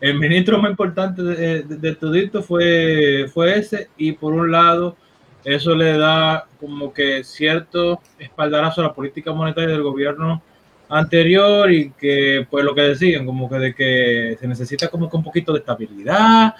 [0.00, 4.96] el, ministro más importante de, de, todito fue, fue ese, y por un lado,
[5.44, 10.42] eso le da como que cierto espaldarazo a la política monetaria del gobierno
[10.88, 15.16] anterior y que pues lo que decían, como que de que se necesita como que
[15.16, 16.54] un poquito de estabilidad,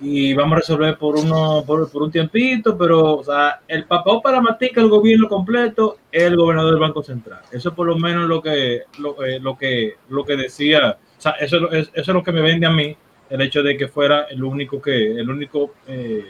[0.00, 4.40] y vamos a resolver por uno por, un tiempito, pero o sea, el papá para
[4.40, 7.40] matica el gobierno completo es el gobernador del Banco Central.
[7.50, 11.20] Eso es por lo menos lo que lo, eh, lo que lo que decía, o
[11.20, 12.96] sea, eso, es, eso es lo que me vende a mí
[13.30, 16.26] el hecho de que fuera el único que el único eh,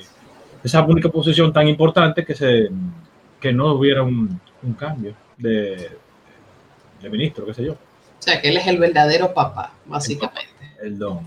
[0.62, 2.70] esa única posición tan importante que se
[3.40, 5.90] que no hubiera un, un cambio de,
[7.00, 7.72] de ministro, qué sé yo.
[7.72, 7.76] O
[8.18, 10.50] sea, que él es el verdadero papá, básicamente.
[10.82, 11.20] El don.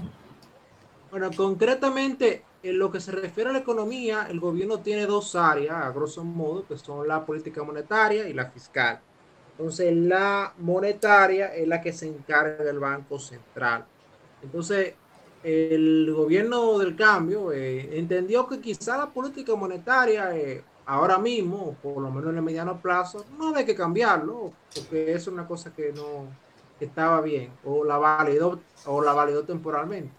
[1.12, 5.76] Bueno, concretamente, en lo que se refiere a la economía, el gobierno tiene dos áreas,
[5.76, 9.00] a grosso modo, que son la política monetaria y la fiscal.
[9.52, 13.86] Entonces, la monetaria es la que se encarga del Banco Central.
[14.42, 14.94] Entonces,
[15.44, 22.02] el gobierno del cambio eh, entendió que quizá la política monetaria eh, ahora mismo, por
[22.02, 25.94] lo menos en el mediano plazo, no hay que cambiarlo, porque es una cosa que
[25.94, 26.28] no
[26.80, 30.12] estaba bien, o la validó, o la validó temporalmente.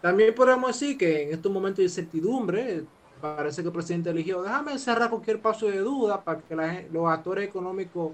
[0.00, 2.84] También podemos decir que en estos momentos de incertidumbre,
[3.20, 7.48] parece que el presidente eligió, déjame cerrar cualquier paso de duda para que los actores
[7.48, 8.12] económicos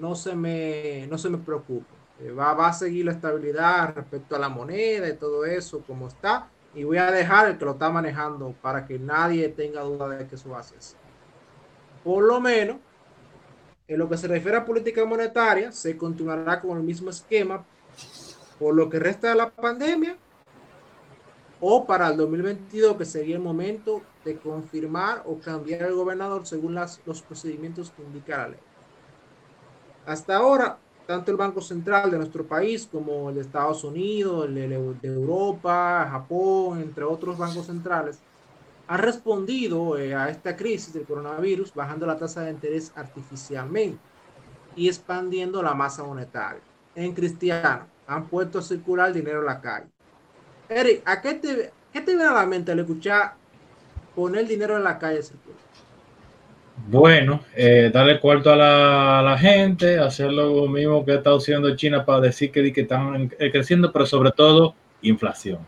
[0.00, 1.95] no se me, no se me preocupen.
[2.20, 6.08] Eh, va, va, a seguir la estabilidad respecto a la moneda y todo eso como
[6.08, 6.48] está.
[6.74, 10.26] Y voy a dejar el que lo está manejando para que nadie tenga duda de
[10.26, 10.78] que eso va a ser.
[12.04, 12.76] Por lo menos,
[13.88, 17.64] en lo que se refiere a política monetaria, se continuará con el mismo esquema
[18.58, 20.16] por lo que resta de la pandemia
[21.60, 26.74] o para el 2022, que sería el momento de confirmar o cambiar el gobernador según
[26.74, 28.60] las, los procedimientos que indica la ley.
[30.04, 34.54] Hasta ahora, tanto el Banco Central de nuestro país como el de Estados Unidos, el
[34.54, 38.18] de Europa, Japón, entre otros bancos centrales,
[38.88, 43.98] han respondido eh, a esta crisis del coronavirus bajando la tasa de interés artificialmente
[44.74, 46.60] y expandiendo la masa monetaria.
[46.94, 49.86] En cristiano, han puesto a circular dinero en la calle
[50.68, 53.34] Eric, ¿a qué te, qué viene a la mente al escuchar
[54.14, 55.22] poner dinero en la calle
[56.88, 62.04] Bueno, eh, darle cuarto a la, gente, hacer lo mismo que ha estado haciendo China
[62.04, 65.58] para decir que, que están eh, creciendo, pero sobre todo inflación.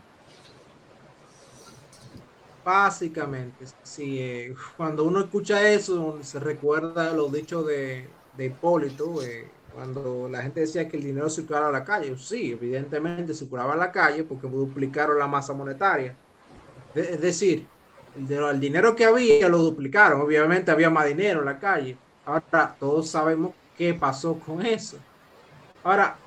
[2.63, 9.49] Básicamente, sí, eh, cuando uno escucha eso, se recuerda los dichos de, de Hipólito, eh,
[9.73, 12.15] cuando la gente decía que el dinero circulaba a la calle.
[12.17, 16.15] Sí, evidentemente circulaba a la calle porque duplicaron la masa monetaria.
[16.95, 17.65] Es decir,
[18.27, 20.21] el, dinero que había lo duplicaron.
[20.21, 21.97] Obviamente había más dinero en la calle.
[22.25, 24.97] Ahora todos sabemos qué pasó con eso.
[25.83, 26.17] Ahora,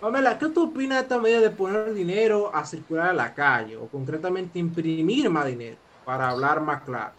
[0.00, 3.76] Pamela, ¿qué tú opinas de esta medida de poner dinero a circular a la calle
[3.76, 7.14] o concretamente imprimir más dinero para hablar más claro?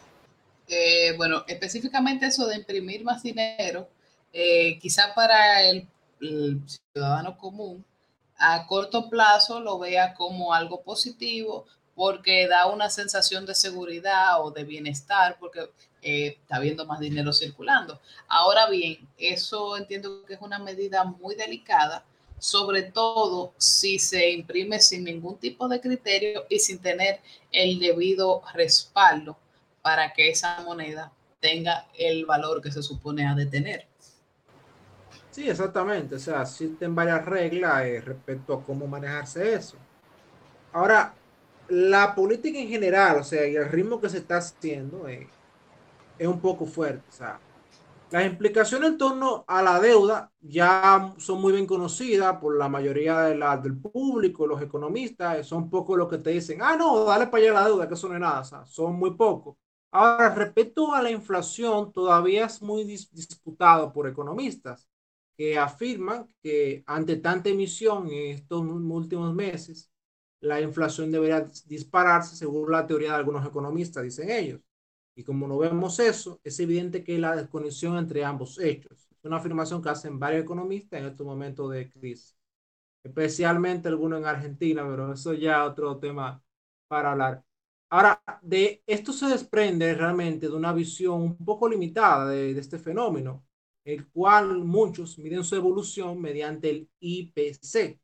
[0.68, 3.90] Eh, bueno, específicamente eso de imprimir más dinero
[4.32, 5.88] eh, quizá para el,
[6.94, 7.86] ciudadano común,
[8.38, 11.66] a corto plazo lo vea como algo positivo
[12.00, 15.70] porque da una sensación de seguridad o de bienestar porque
[16.02, 18.00] eh, está viendo más dinero circulando.
[18.30, 22.06] Ahora bien, eso entiendo que es una medida muy delicada,
[22.38, 27.20] sobre todo si se imprime sin ningún tipo de criterio y sin tener
[27.52, 29.38] el debido respaldo
[29.82, 33.88] para que esa moneda tenga el valor que se supone ha de tener.
[35.32, 36.16] Sí, exactamente.
[36.16, 39.76] O sea, existen varias reglas eh, respecto a cómo manejarse eso.
[40.72, 41.14] Ahora,
[41.70, 45.28] la política en general, o sea, y el ritmo que se está haciendo eh,
[46.18, 47.04] es un poco fuerte.
[47.10, 47.40] O sea,
[48.12, 53.20] las implicaciones en torno a la deuda ya son muy bien conocidas por la mayoría
[53.22, 57.28] de la, del público, los economistas, son pocos los que te dicen, ah, no, dale
[57.28, 59.56] para allá la deuda, que eso no es nada, o sea, son muy pocos.
[59.92, 64.88] Ahora, respecto a la inflación, todavía es muy disputado por economistas
[65.38, 69.90] que afirman que ante tanta emisión en estos últimos meses,
[70.42, 74.62] la inflación debería dispararse según la teoría de algunos economistas, dicen ellos.
[75.16, 79.10] Y como no vemos eso, es evidente que la desconexión entre ambos hechos.
[79.12, 82.38] Es una afirmación que hacen varios economistas en estos momentos de crisis,
[83.04, 86.42] especialmente algunos en Argentina, pero eso ya otro tema
[86.88, 87.44] para hablar.
[87.90, 92.78] Ahora, de esto se desprende realmente de una visión un poco limitada de, de este
[92.80, 93.46] fenómeno,
[93.84, 98.00] el cual muchos miden su evolución mediante el IPC,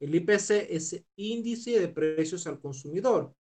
[0.00, 3.34] el IPC es índice de precios al consumidor,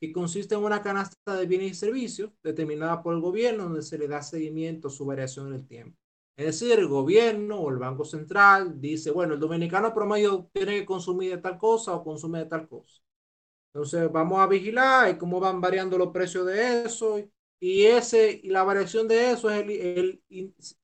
[0.00, 3.98] que consiste en una canasta de bienes y servicios determinada por el gobierno donde se
[3.98, 5.98] le da seguimiento a su variación en el tiempo.
[6.36, 10.86] Es decir, el gobierno o el Banco Central dice, bueno, el dominicano promedio tiene que
[10.86, 13.00] consumir de tal cosa o consume de tal cosa.
[13.72, 17.18] Entonces vamos a vigilar cómo van variando los precios de eso
[17.60, 20.22] y ese y la variación de eso es el, el,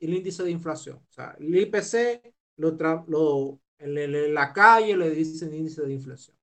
[0.01, 0.97] el índice de inflación.
[0.99, 2.77] O sea, el IPC lo,
[3.09, 6.37] lo en, la calle le dicen índice de inflación.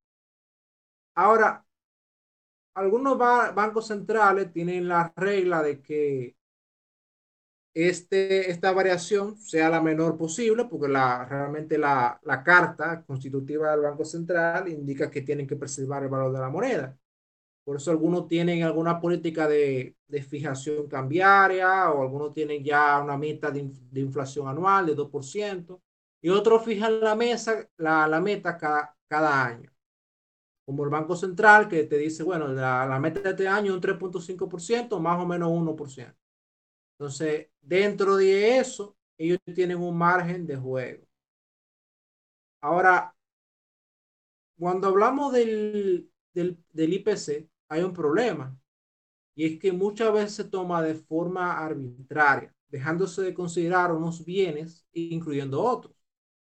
[1.15, 1.65] Ahora,
[2.75, 6.36] algunos bancos centrales tienen la regla de que
[7.73, 13.82] este, esta variación sea la menor posible, porque la, realmente la, la, carta constitutiva del
[13.82, 16.97] Banco Central indica que tienen que preservar el valor de la moneda.
[17.63, 23.17] Por eso algunos tienen alguna política de, de fijación cambiaria o algunos tienen ya una
[23.17, 25.80] meta de, de inflación anual de 2%
[26.21, 29.71] y otros fijan la, mesa, la, la meta cada, cada año.
[30.65, 33.75] Como el Banco Central que te dice, bueno, la, la meta de este año es
[33.75, 36.17] un 3.5%, más o menos 1%.
[36.99, 41.05] Entonces, dentro de eso, ellos tienen un margen de juego.
[42.62, 43.13] Ahora,
[44.58, 48.58] cuando hablamos del, del, del IPC, hay un problema.
[49.36, 54.86] Y es que muchas veces se toma de forma arbitraria, dejándose de considerar unos bienes,
[54.93, 55.95] incluyendo otros.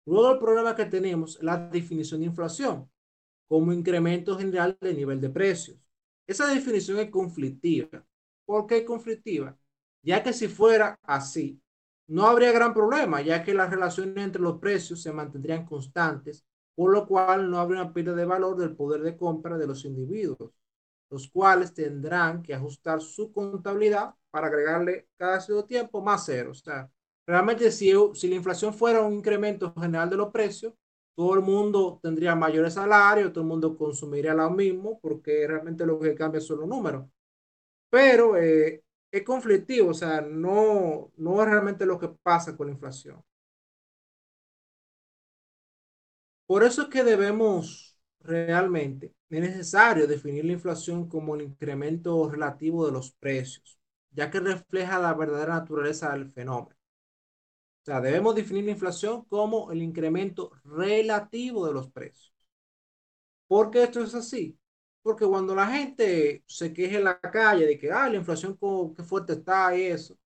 [0.06, 2.88] Luego el problema que tenemos la definición de inflación
[3.48, 5.78] como incremento general del nivel de precios.
[6.26, 8.04] Esa definición es conflictiva.
[8.44, 9.56] ¿Por qué conflictiva?
[10.02, 11.60] Ya que si fuera así,
[12.08, 16.92] no habría gran problema, ya que las relaciones entre los precios se mantendrían constantes, por
[16.92, 20.52] lo cual no habría una pérdida de valor del poder de compra de los individuos,
[21.10, 26.50] los cuales tendrán que ajustar su contabilidad para agregarle cada cierto tiempo más cero.
[26.50, 26.90] O sea,
[27.26, 30.74] Realmente, si, si la inflación fuera un incremento general de los precios,
[31.14, 35.98] todo el mundo tendría mayores salarios, todo el mundo consumiría lo mismo, porque realmente lo
[35.98, 37.06] que cambia son los números.
[37.90, 42.74] Pero eh, es conflictivo, o sea, no, no es realmente lo que pasa con la
[42.74, 43.22] inflación.
[46.46, 52.86] Por eso es que debemos realmente, es necesario definir la inflación como el incremento relativo
[52.86, 53.78] de los precios,
[54.10, 56.75] ya que refleja la verdadera naturaleza del fenómeno.
[57.86, 62.34] O sea, debemos definir la inflación como el incremento relativo de los precios.
[63.46, 64.58] ¿Por qué esto es así?
[65.02, 68.58] Porque cuando la gente se queja en la calle de que, ah, la inflación
[68.96, 70.18] qué fuerte está y eso,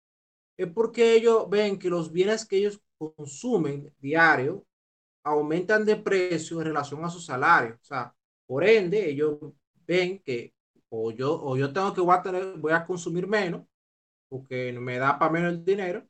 [0.57, 4.65] es porque ellos ven que los bienes que ellos consumen diario
[5.23, 7.75] aumentan de precio en relación a su salario.
[7.75, 8.15] O sea,
[8.47, 9.39] por ende, ellos
[9.87, 10.55] ven que
[10.89, 13.67] o yo, o yo tengo que voy a, tener, voy a consumir menos
[14.31, 16.10] porque me da para menos el dinero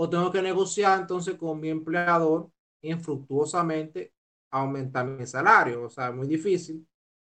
[0.00, 4.14] o tengo que negociar entonces con mi empleador infructuosamente
[4.48, 5.84] aumentar mi salario.
[5.86, 6.86] O sea, muy difícil.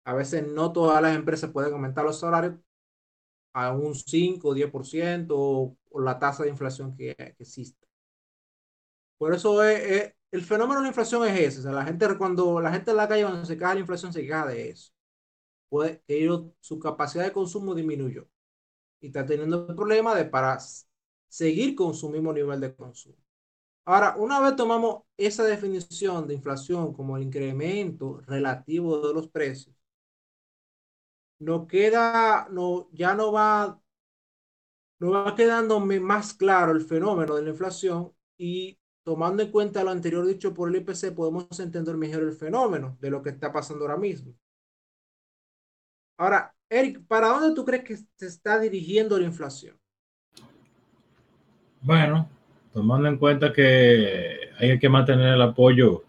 [0.04, 2.54] A veces no todas las empresas pueden aumentar los salarios
[3.52, 7.84] a un 5 o 10% o, la tasa de inflación que, existe.
[9.18, 11.60] Por eso es, el fenómeno de la inflación es ese.
[11.60, 14.12] O sea, la gente, cuando la gente en la calle cuando se cae la inflación
[14.12, 14.92] se queja de eso.
[15.68, 16.28] Puede que
[16.60, 18.28] su capacidad de consumo disminuyó
[19.00, 20.58] y está teniendo el problema de para
[21.32, 23.16] seguir con su mismo nivel de consumo.
[23.86, 29.74] Ahora, una vez tomamos esa definición de inflación como el incremento relativo de los precios,
[31.38, 33.80] no queda, no, ya no va,
[35.00, 39.90] no va quedando más claro el fenómeno de la inflación y tomando en cuenta lo
[39.90, 43.84] anterior dicho por el IPC, podemos entender mejor el fenómeno de lo que está pasando
[43.84, 44.34] ahora mismo.
[46.18, 49.81] Ahora, Eric, ¿para dónde tú crees que se está dirigiendo la inflación?
[51.82, 52.28] Bueno,
[52.72, 56.04] tomando en cuenta que hay que mantener el apoyo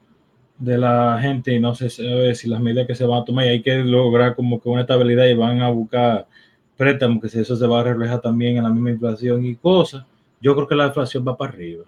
[0.60, 3.46] de la gente y no se sabe si las medidas que se van a tomar
[3.46, 6.28] y hay que lograr como que una estabilidad y van a buscar
[6.78, 10.06] préstamos, que si eso se va a reflejar también en la misma inflación y cosas,
[10.42, 11.86] yo creo que la inflación va para arriba.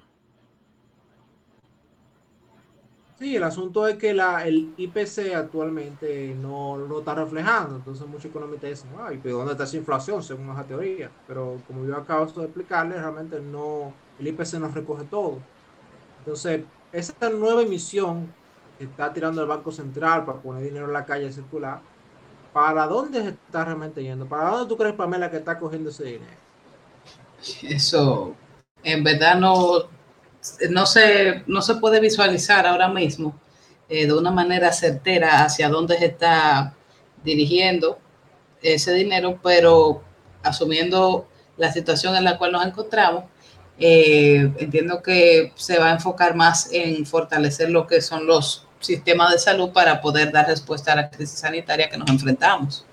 [3.26, 8.26] Sí, el asunto es que la, el IPC actualmente no lo está reflejando, entonces muchos
[8.26, 11.10] economistas dicen, ay, pero ¿dónde está esa inflación según esa teoría?
[11.28, 15.40] Pero como yo acabo de explicarles, realmente no, el IPC no recoge todo.
[16.20, 18.32] Entonces, esa nueva emisión
[18.78, 21.82] que está tirando el Banco Central para poner dinero en la calle circular,
[22.54, 24.28] ¿para dónde se está realmente yendo?
[24.28, 26.38] ¿Para dónde tú crees, Pamela, que está cogiendo ese dinero?
[27.64, 28.36] Eso,
[28.84, 29.95] en verdad, no,
[30.70, 33.40] no, se, no se puede visualizar ahora mismo
[33.90, 36.74] eh, de una manera certera hacia dónde se está
[37.24, 38.00] dirigiendo
[38.62, 40.04] ese dinero, pero
[40.44, 41.28] asumiendo
[41.58, 43.26] la situación en la cual nos encontramos,
[43.78, 49.32] eh, entiendo que se va a enfocar más en fortalecer lo que son los sistemas
[49.32, 52.86] de salud para poder dar respuesta a la crisis sanitaria que nos enfrentamos.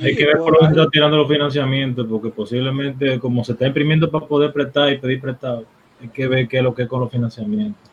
[0.00, 4.10] Hay que ver por dónde está tirando los financiamientos, porque posiblemente como se está imprimiendo
[4.10, 5.64] para poder prestar y pedir prestado,
[6.00, 7.90] hay que ver qué es lo que es con los financiamientos.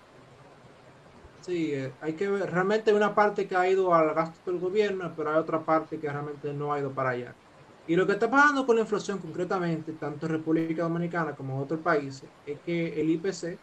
[1.42, 4.60] Sí, eh, hay que ver, realmente hay una parte que ha ido al gasto del
[4.60, 7.34] gobierno, pero hay otra parte que realmente no ha ido para allá.
[7.88, 11.62] Y lo que está pasando con la inflación concretamente, tanto en República Dominicana como en
[11.62, 13.58] otros países, es que el IPC,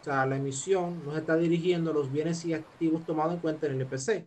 [0.00, 3.40] o sea, la emisión, no se está dirigiendo a los bienes y activos tomados en
[3.40, 4.24] cuenta en el IPC.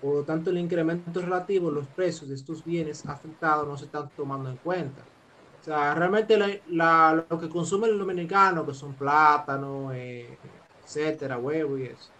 [0.00, 3.86] Por lo tanto, el incremento relativo en los precios de estos bienes afectados no se
[3.86, 5.02] están tomando en cuenta.
[5.60, 10.38] O sea, realmente lo que consume el dominicano, que son plátanos, eh,
[10.84, 12.10] etcétera, huevos y eso,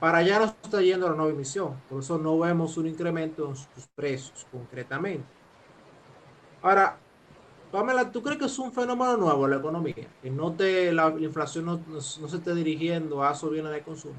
[0.00, 1.80] para allá no está yendo la nueva emisión.
[1.88, 5.26] Por eso no vemos un incremento en sus precios concretamente.
[6.62, 6.98] Ahora,
[7.70, 10.08] Pamela, ¿tú crees que es un fenómeno nuevo la economía?
[10.22, 14.14] Que no te, la, inflación no, se esté dirigiendo a esos bienes de consumo.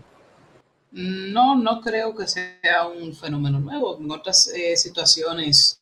[0.91, 3.97] No, no creo que sea un fenómeno nuevo.
[3.99, 5.79] En otras eh, situaciones,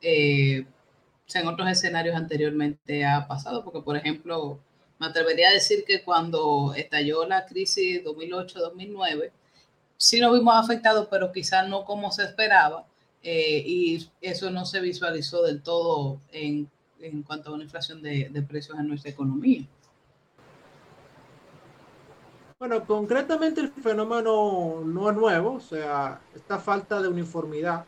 [0.00, 0.64] eh,
[1.34, 4.60] en otros escenarios anteriormente ha pasado, porque por ejemplo,
[4.98, 9.32] me atrevería a decir que cuando estalló la crisis 2008-2009,
[9.96, 12.86] sí nos vimos afectados, pero quizás no como se esperaba,
[13.22, 16.68] eh, y eso no se visualizó del todo en,
[17.24, 19.64] cuanto a una inflación de, precios en nuestra economía.
[22.62, 27.84] Bueno, concretamente el fenómeno no es nuevo, o sea, esta falta de uniformidad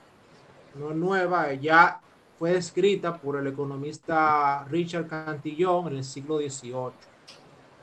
[0.75, 2.01] no es nueva, ya
[2.37, 6.91] fue descrita por el economista Richard Cantillon en el siglo XVIII.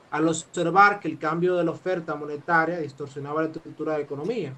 [0.09, 4.53] Al observar que el cambio de la oferta monetaria distorsionaba la estructura de la economía,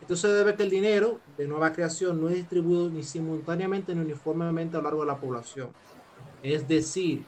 [0.00, 4.00] esto se debe que el dinero de nueva creación no es distribuido ni simultáneamente ni
[4.00, 5.68] uniformemente a lo largo de la población.
[6.42, 7.26] Es decir,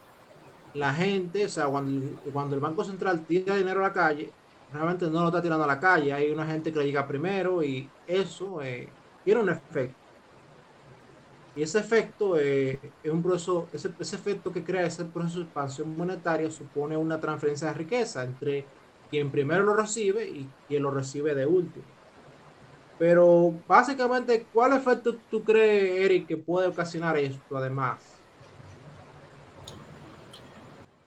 [0.75, 4.31] la gente, o sea, cuando, el Banco Central tira dinero a la calle,
[4.73, 6.13] realmente no lo está tirando a la calle.
[6.13, 8.89] Hay una gente que le llega primero y eso eh,
[9.25, 9.97] tiene un efecto.
[11.57, 15.45] Y ese efecto eh, es un proceso, ese, ese efecto que crea ese proceso de
[15.45, 18.67] expansión monetaria supone una transferencia de riqueza entre
[19.09, 21.85] quien primero lo recibe y quien lo recibe de último.
[22.99, 28.14] Pero básicamente, ¿cuál efecto tú crees, Eric, que puede ocasionar esto además?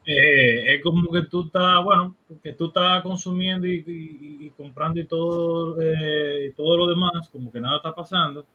[0.10, 5.82] Eh, es como que tú estás, bueno, que tú estás consumiendo y, comprando y todo,
[5.82, 8.46] eh, y todo lo demás, como que nada está pasando,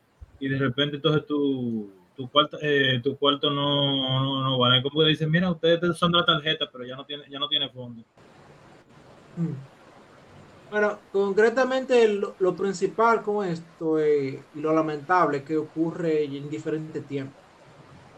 [0.41, 4.83] y de repente entonces tu, tu cuarto, eh, tu cuarto no, no, no vale.
[4.83, 7.49] Como que dicen, mira, usted está usando la tarjeta, pero ya no tiene, ya no
[7.49, 8.03] tiene fondo.
[9.37, 9.73] Mm.
[10.71, 17.42] Bueno, concretamente lo, principal con esto y lo lamentable que ocurre en diferentes tiempos.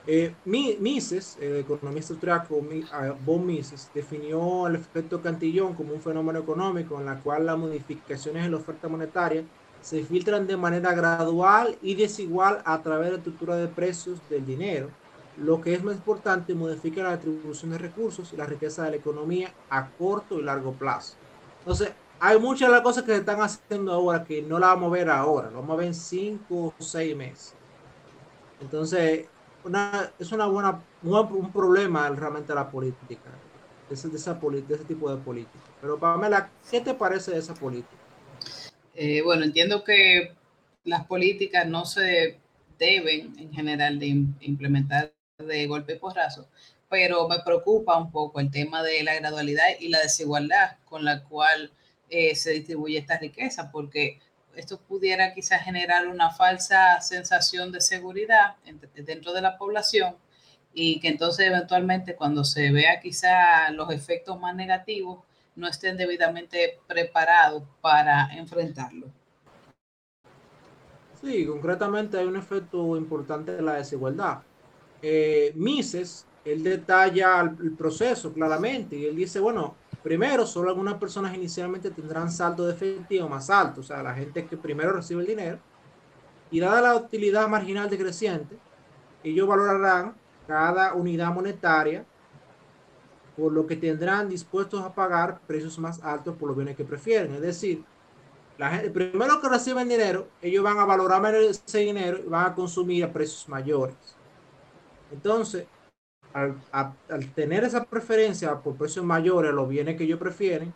[0.07, 2.61] Eh, Mises, el economista austriaco
[3.25, 8.45] Von Mises, definió el efecto Cantillón como un fenómeno económico en el cual las modificaciones
[8.45, 9.45] en la oferta monetaria
[9.81, 14.45] se filtran de manera gradual y desigual a través de la estructura de precios del
[14.45, 14.91] dinero.
[15.37, 18.97] Lo que es más importante, modifica la distribución de recursos y la riqueza de la
[18.97, 21.17] economía a corto y largo plazo.
[21.61, 24.91] Entonces, hay muchas de las cosas que se están haciendo ahora que no las vamos
[24.91, 27.55] a ver ahora, lo vamos a ver en cinco o seis meses.
[28.61, 29.27] Entonces,
[30.19, 33.31] es una buena, un problema realmente la política,
[33.89, 35.65] de ese tipo de política.
[35.81, 38.03] Pero Pamela, ¿qué te parece de esa política?
[38.95, 40.33] Eh, bueno, entiendo que
[40.85, 42.39] las políticas no se
[42.79, 44.07] deben en general de
[44.41, 46.49] implementar de golpe y porrazo,
[46.89, 51.25] pero me preocupa un poco el tema de la gradualidad y la desigualdad con la
[51.25, 51.73] cual
[52.09, 54.21] eh, se distribuye esta riqueza, porque
[54.57, 58.57] esto pudiera quizás generar una falsa sensación de seguridad
[58.95, 60.17] dentro de la población
[60.73, 65.21] y que entonces eventualmente cuando se vea quizá los efectos más negativos
[65.57, 69.07] no estén debidamente preparados para enfrentarlo.
[71.21, 74.41] Sí, concretamente hay un efecto importante de la desigualdad.
[75.01, 81.35] Eh, Mises, él detalla el proceso claramente y él dice, bueno, Primero, solo algunas personas
[81.35, 85.27] inicialmente tendrán saldo de efectivo más alto, o sea, la gente que primero recibe el
[85.27, 85.59] dinero.
[86.51, 88.59] Y dada la utilidad marginal decreciente,
[89.23, 90.15] ellos valorarán
[90.47, 92.05] cada unidad monetaria
[93.35, 97.35] por lo que tendrán dispuestos a pagar precios más altos por los bienes que prefieren.
[97.37, 97.83] Es decir,
[98.59, 102.55] la gente, primero que reciben dinero, ellos van a valorar ese dinero y van a
[102.55, 103.97] consumir a precios mayores.
[105.11, 105.67] Entonces,
[106.35, 110.75] al, tener esa preferencia por precios mayores a los bienes que ellos prefieren,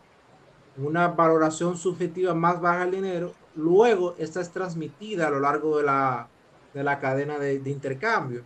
[0.77, 5.83] una valoración subjetiva más baja del dinero, luego esta es transmitida a lo largo de
[5.83, 6.27] la,
[6.73, 8.43] de la cadena de, de intercambio.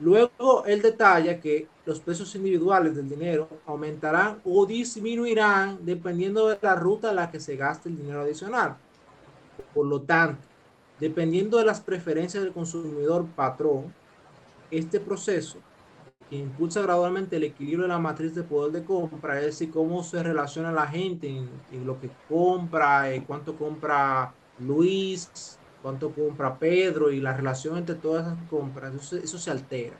[0.00, 6.74] Luego él detalla que los precios individuales del dinero aumentarán o disminuirán dependiendo de la
[6.74, 8.76] ruta en la que se gaste el dinero adicional.
[9.72, 10.42] Por lo tanto,
[10.98, 13.94] dependiendo de las preferencias del consumidor patrón,
[14.72, 15.58] este proceso
[16.38, 20.22] impulsa gradualmente el equilibrio de la matriz de poder de compra, es decir, cómo se
[20.22, 27.20] relaciona la gente en, lo que compra, en cuánto compra Luis, cuánto compra Pedro y
[27.20, 29.96] la relación entre todas esas compras, eso, eso se altera.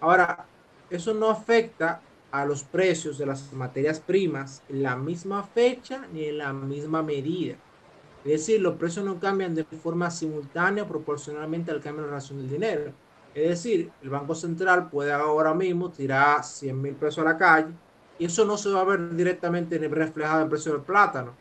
[0.00, 0.46] Ahora,
[0.90, 2.00] eso no afecta
[2.30, 7.02] a los precios de las materias primas en la misma fecha ni en la misma
[7.02, 7.56] medida.
[8.24, 12.38] Es decir, los precios no cambian de forma simultánea proporcionalmente al cambio de la relación
[12.38, 12.92] del dinero.
[13.34, 17.72] Es decir, el Banco Central puede ahora mismo tirar 100 mil pesos a la calle
[18.18, 21.32] y eso no se va a ver directamente reflejado en el precio del plátano,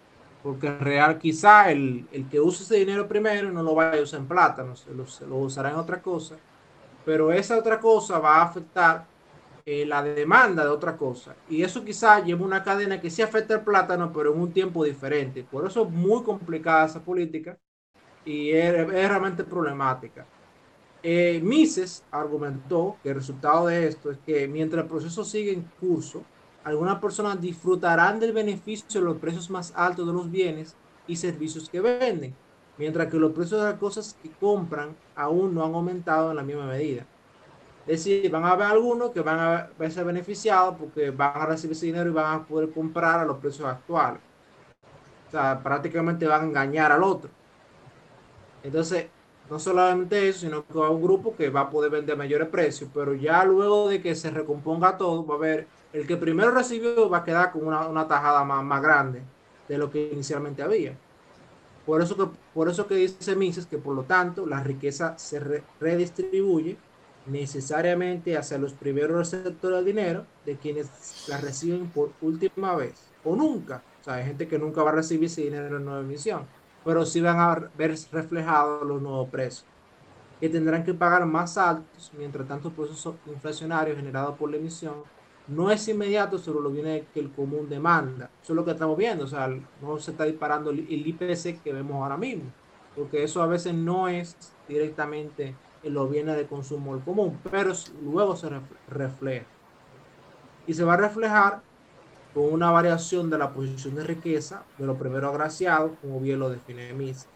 [0.42, 4.04] porque en real quizá el, el, que use ese dinero primero no lo vaya a
[4.04, 6.38] usar en plátano, se lo, lo usará en otra cosa,
[7.04, 9.06] pero esa otra cosa va a afectar
[9.66, 11.36] eh, la demanda de otra cosa.
[11.50, 14.84] Y eso quizá lleva una cadena que sí afecta el plátano, pero en un tiempo
[14.84, 15.44] diferente.
[15.44, 17.58] Por eso es muy complicada esa política
[18.26, 20.26] y es, es realmente problemática.
[21.04, 25.64] Eh, Mises argumentó que el resultado de esto es que mientras el proceso sigue en
[25.80, 26.24] curso,
[26.64, 30.76] algunas personas disfrutarán del beneficio de los precios más altos de los bienes
[31.08, 32.36] y servicios que venden,
[32.78, 36.44] mientras que los precios de las cosas que compran aún no han aumentado en la
[36.44, 37.06] misma medida.
[37.88, 41.76] Es decir, van a haber algunos que van a verse beneficiados porque van a recibir
[41.76, 44.22] ese dinero y van a poder comprar a los precios actuales.
[45.28, 47.32] O sea, prácticamente van a engañar al otro.
[48.62, 49.08] Entonces,
[49.52, 52.18] no solamente eso, sino que va a un grupo que va a poder vender a
[52.18, 56.16] mayores precios, pero ya luego de que se recomponga todo, va a haber el que
[56.16, 59.22] primero recibió va a quedar con una, una tajada más, más, grande
[59.68, 60.96] de lo que inicialmente había.
[61.86, 65.42] Por eso que, por eso que dice Mises que por lo tanto la riqueza se
[65.42, 66.78] re, redistribuye
[67.26, 72.94] necesariamente hacia los primeros receptores del dinero de quienes la reciben por última vez
[73.26, 73.84] o nunca.
[74.00, 76.46] O sea, hay gente que nunca va a recibir ese dinero en nueva emisión
[76.84, 79.66] pero sí van a ver reflejados los nuevos precios,
[80.40, 84.96] que tendrán que pagar más altos, mientras tanto el proceso inflacionario generado por la emisión
[85.48, 88.30] no es inmediato sobre lo viene que el común demanda.
[88.42, 89.50] Eso es lo que estamos viendo, o sea,
[89.82, 92.52] no se está disparando el IPC que vemos ahora mismo,
[92.96, 94.36] porque eso a veces no es
[94.68, 97.74] directamente en los bienes de consumo común, pero
[98.04, 98.50] luego se
[98.88, 99.46] refleja.
[100.68, 101.62] Y se va a reflejar
[102.34, 106.50] con una variación de la posición de riqueza de los primeros agraciados, como bien lo
[106.50, 107.28] define Mises.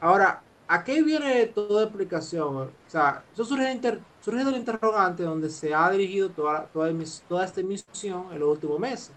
[0.00, 2.56] Ahora, ¿a qué viene toda explicación?
[2.56, 6.90] O sea, eso surge, inter, surge del interrogante donde se ha dirigido toda, toda,
[7.28, 9.12] toda esta emisión en los últimos meses.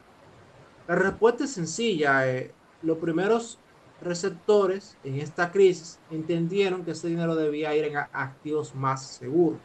[0.88, 2.28] La respuesta es sencilla.
[2.30, 3.58] Eh, los primeros
[4.02, 9.60] receptores en esta crisis entendieron que ese dinero debía ir en activos más seguros.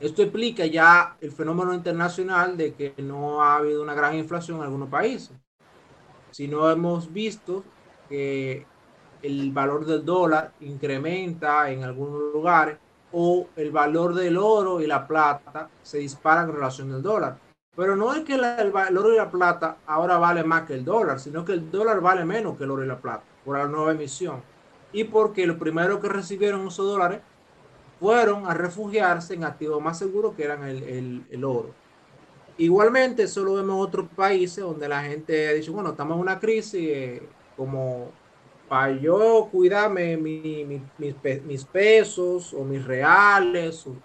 [0.00, 4.64] Esto explica ya el fenómeno internacional de que no ha habido una gran inflación en
[4.64, 5.36] algunos países.
[6.30, 7.62] Si no hemos visto
[8.08, 8.66] que
[9.22, 12.76] el valor del dólar incrementa en algunos lugares
[13.12, 17.38] o el valor del oro y la plata se disparan en relación al dólar.
[17.76, 21.20] Pero no es que el oro y la plata ahora vale más que el dólar,
[21.20, 23.92] sino que el dólar vale menos que el oro y la plata por la nueva
[23.92, 24.42] emisión.
[24.92, 27.20] Y porque lo primero que recibieron esos dólares
[27.98, 31.74] fueron a refugiarse en activos más seguros que eran el, el, el oro.
[32.56, 36.38] Igualmente, eso lo vemos en otros países donde la gente dicho, bueno, estamos en una
[36.38, 37.22] crisis, eh,
[37.56, 38.10] como
[38.68, 41.14] para yo cuidarme mi, mi, mis,
[41.44, 43.96] mis, pesos o mis reales o,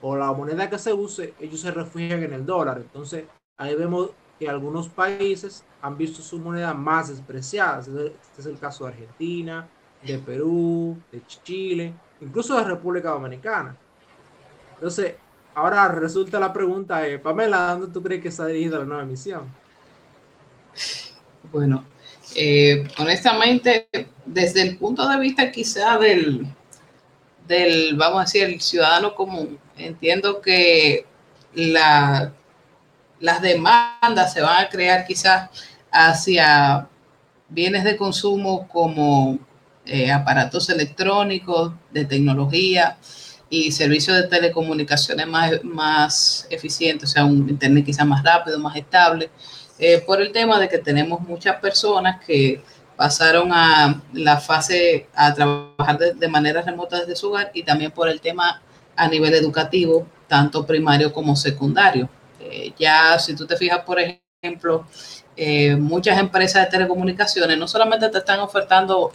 [0.00, 2.78] o, la moneda que se use, ellos se refugian en el dólar.
[2.78, 3.24] Entonces,
[3.56, 7.88] ahí vemos que algunos países han visto su moneda más despreciadas.
[7.88, 9.68] Este es el caso de Argentina,
[10.04, 13.76] de Perú, de Chile incluso de República Dominicana.
[14.74, 15.14] Entonces,
[15.54, 19.52] ahora resulta la pregunta, eh, Pamela, ¿dónde tú crees que está dirigida la nueva emisión?
[21.50, 21.84] Bueno,
[22.34, 23.88] eh, honestamente,
[24.24, 26.46] desde el punto de vista quizá del,
[27.46, 31.06] del, vamos a decir, el ciudadano común, entiendo que
[31.54, 32.32] la,
[33.20, 35.50] las demandas se van a crear quizás
[35.90, 36.88] hacia
[37.48, 39.38] bienes de consumo como
[39.88, 42.98] eh, aparatos electrónicos, de tecnología,
[43.50, 48.76] y servicios de telecomunicaciones más, más eficientes, o sea, un internet quizá más rápido, más
[48.76, 49.30] estable,
[49.78, 52.62] eh, por el tema de que tenemos muchas personas que
[52.96, 58.08] pasaron a la fase a trabajar de, manera remota desde su hogar y también por
[58.08, 58.60] el tema
[58.96, 62.08] a nivel educativo, tanto primario como secundario.
[62.40, 64.84] Eh, ya si tú te fijas, por ejemplo,
[65.38, 69.12] eh, muchas empresas de telecomunicaciones no solamente te están ofertando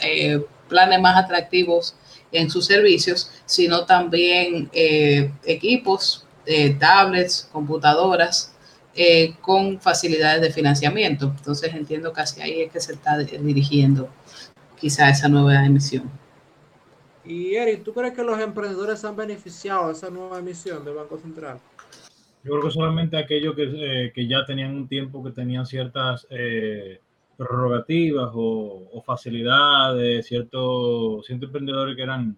[0.68, 1.96] planes más atractivos
[2.34, 8.54] en sus servicios, sino también eh, equipos, eh, tablets, computadoras
[8.96, 11.34] eh, con facilidades de financiamiento.
[11.38, 14.10] Entonces entiendo que hacia ahí es que se está dirigiendo
[14.78, 16.10] quizá esa nueva emisión.
[17.24, 21.18] Y Eric, ¿tú crees que los emprendedores han beneficiado de esa nueva emisión del Banco
[21.18, 21.60] Central?
[22.44, 26.28] Yo creo que solamente aquellos que, que ya tenían un tiempo que tenían ciertas
[27.38, 32.38] prerrogativas o, facilidades, ciertos, ciertos emprendedores que eran,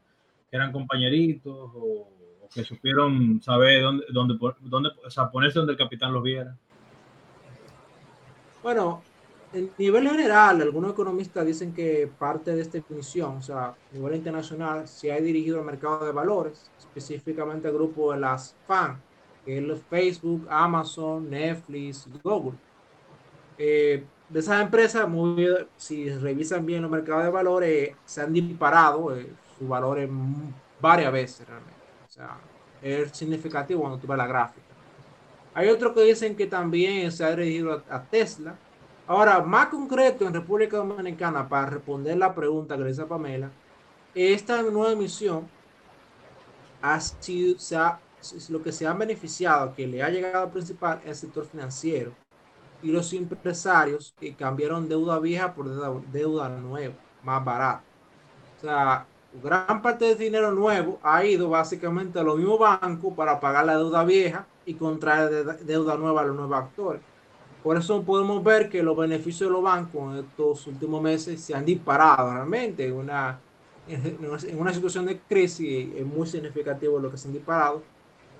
[0.49, 2.09] que eran compañeritos o,
[2.53, 6.55] que supieron saber dónde, dónde, dónde o sea, ponerse donde el capitán los viera.
[8.63, 9.01] Bueno,
[9.51, 14.15] en nivel general, algunos economistas dicen que parte de esta definición, o sea, a nivel
[14.15, 19.01] internacional, se ha dirigido al mercado de valores, específicamente al grupo de las FAN,
[19.45, 22.57] es Facebook, Amazon, Netflix, Google.
[23.57, 29.15] Eh, de esas empresas, muy, si revisan bien los mercados de valores, se han disparado
[29.15, 30.09] eh, sus valores
[30.81, 31.79] varias veces realmente.
[32.07, 32.37] O sea,
[32.81, 34.65] es significativo cuando tú ves la gráfica.
[35.53, 38.55] Hay otros que dicen que también se ha dirigido a, Tesla.
[39.07, 43.49] Ahora, más concreto en República Dominicana, para responder la pregunta que le hizo Pamela,
[44.13, 45.47] esta nueva emisión
[46.81, 47.57] ha sido,
[48.49, 52.11] lo que se ha beneficiado, que le ha llegado principal, es el sector financiero
[52.85, 55.67] y los empresarios que cambiaron deuda vieja por
[56.11, 57.83] deuda, nueva, más barata.
[58.57, 59.07] O sea,
[59.41, 63.77] gran parte del dinero nuevo ha ido básicamente a los mismos bancos para pagar la
[63.77, 67.01] deuda vieja y contraer deuda nueva a los nuevos actores.
[67.63, 71.55] Por eso podemos ver que los beneficios de los bancos en estos últimos meses se
[71.55, 72.85] han disparado realmente.
[72.85, 73.39] En una,
[73.87, 77.81] en una situación de crisis es muy significativo lo que se han disparado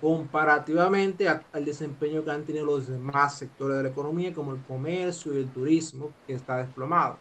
[0.01, 5.33] comparativamente al desempeño que han tenido los demás sectores de la economía, como el comercio
[5.33, 7.17] y el turismo, que está desplomado.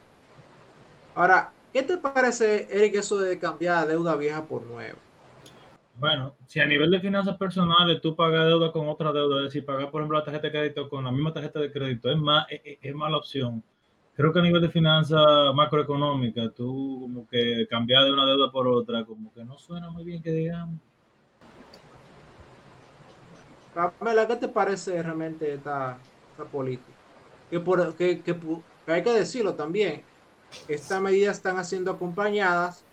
[1.14, 4.98] Ahora, ¿qué te parece, Eric, eso de cambiar deuda vieja por nueva?
[5.96, 9.64] Bueno, si a nivel de finanzas personales tú pagas deuda con otra deuda, es decir,
[9.64, 12.46] pagar por ejemplo la tarjeta de crédito con la misma tarjeta de crédito, es, más,
[12.50, 13.62] es, es mala opción.
[14.16, 18.66] Creo que a nivel de finanzas macroeconómicas, tú como que cambiar de una deuda por
[18.66, 20.80] otra, como que no suena muy bien que digamos.
[23.74, 25.98] Pamela, ¿qué te parece realmente esta,
[26.52, 26.92] política?
[27.50, 28.22] Que,
[28.86, 30.02] hay que decirlo también,
[30.68, 32.84] estas medidas están siendo acompañadas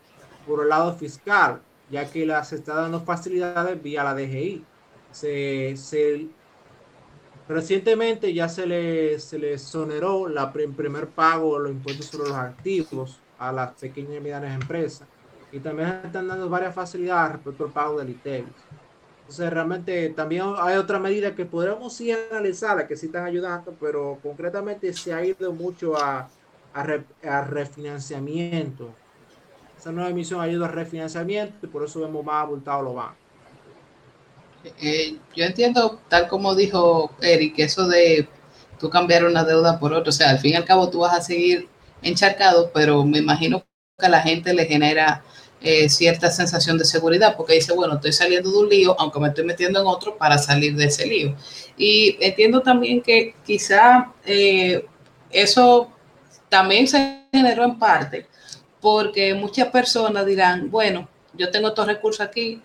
[0.47, 4.65] por el lado fiscal, ya que las está dando facilidades vía la DGI.
[7.47, 12.37] Recientemente ya se le, se le exoneró la primer pago de los impuestos sobre los
[12.37, 15.07] activos a las pequeñas y medianas empresas.
[15.51, 18.53] Y también están dando varias facilidades respecto al pago del ITEVIS.
[19.31, 24.19] Entonces, realmente también hay otra medida que podríamos sí analizar, que sí están ayudando, pero
[24.21, 26.29] concretamente se ha ido mucho a,
[26.73, 28.93] a, refinanciamiento.
[29.79, 33.15] Esa nueva emisión ha ido a refinanciamiento y por eso vemos más abultados los bancos.
[34.81, 38.27] Eh, yo entiendo, tal como dijo Eric, eso de
[38.81, 41.17] tú cambiar una deuda por otra, o sea, al fin y al cabo tú vas
[41.17, 41.69] a seguir
[42.01, 43.63] encharcado, pero me imagino
[43.97, 45.23] que a la gente le genera
[45.61, 49.27] eh, cierta sensación de seguridad, porque dice, bueno, estoy saliendo de un lío, aunque me
[49.29, 51.35] estoy metiendo en otro para salir de ese lío.
[51.77, 54.85] Y entiendo también que quizá eh,
[55.29, 55.91] eso
[56.49, 58.27] también se generó en parte
[58.81, 62.61] porque muchas personas dirán, bueno, yo tengo estos recursos aquí,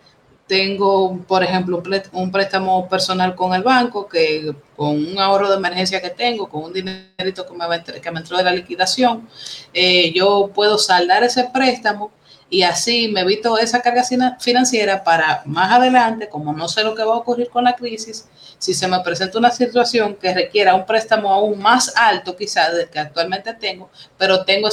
[0.46, 1.82] tengo, por ejemplo,
[2.12, 6.64] un préstamo personal con el banco, que con un ahorro de emergencia que tengo, con
[6.64, 9.28] un dinerito que me, entró de la liquidación,
[9.74, 12.12] eh, yo puedo saldar ese préstamo
[12.48, 14.04] y así me evito esa carga
[14.38, 18.28] financiera para más adelante, como no sé lo que va a ocurrir con la crisis,
[18.58, 22.88] si se me presenta una situación que requiera un préstamo aún más alto quizás del
[22.88, 24.68] que actualmente tengo, pero tengo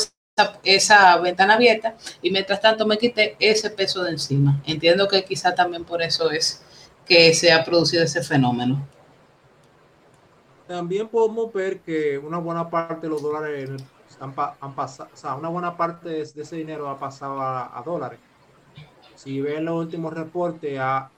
[0.63, 4.61] esa, ventana abierta y mientras tanto me quité ese peso de encima.
[4.65, 6.63] Entiendo que quizá también por eso es
[7.05, 8.87] que se ha producido ese fenómeno.
[10.67, 13.69] También podemos ver que una buena parte de los dólares
[14.19, 14.33] han,
[14.75, 18.19] pasado, o sea, una buena parte de, ese dinero ha pasado a, dólares.
[19.15, 21.09] Si ven los últimos reportes, a,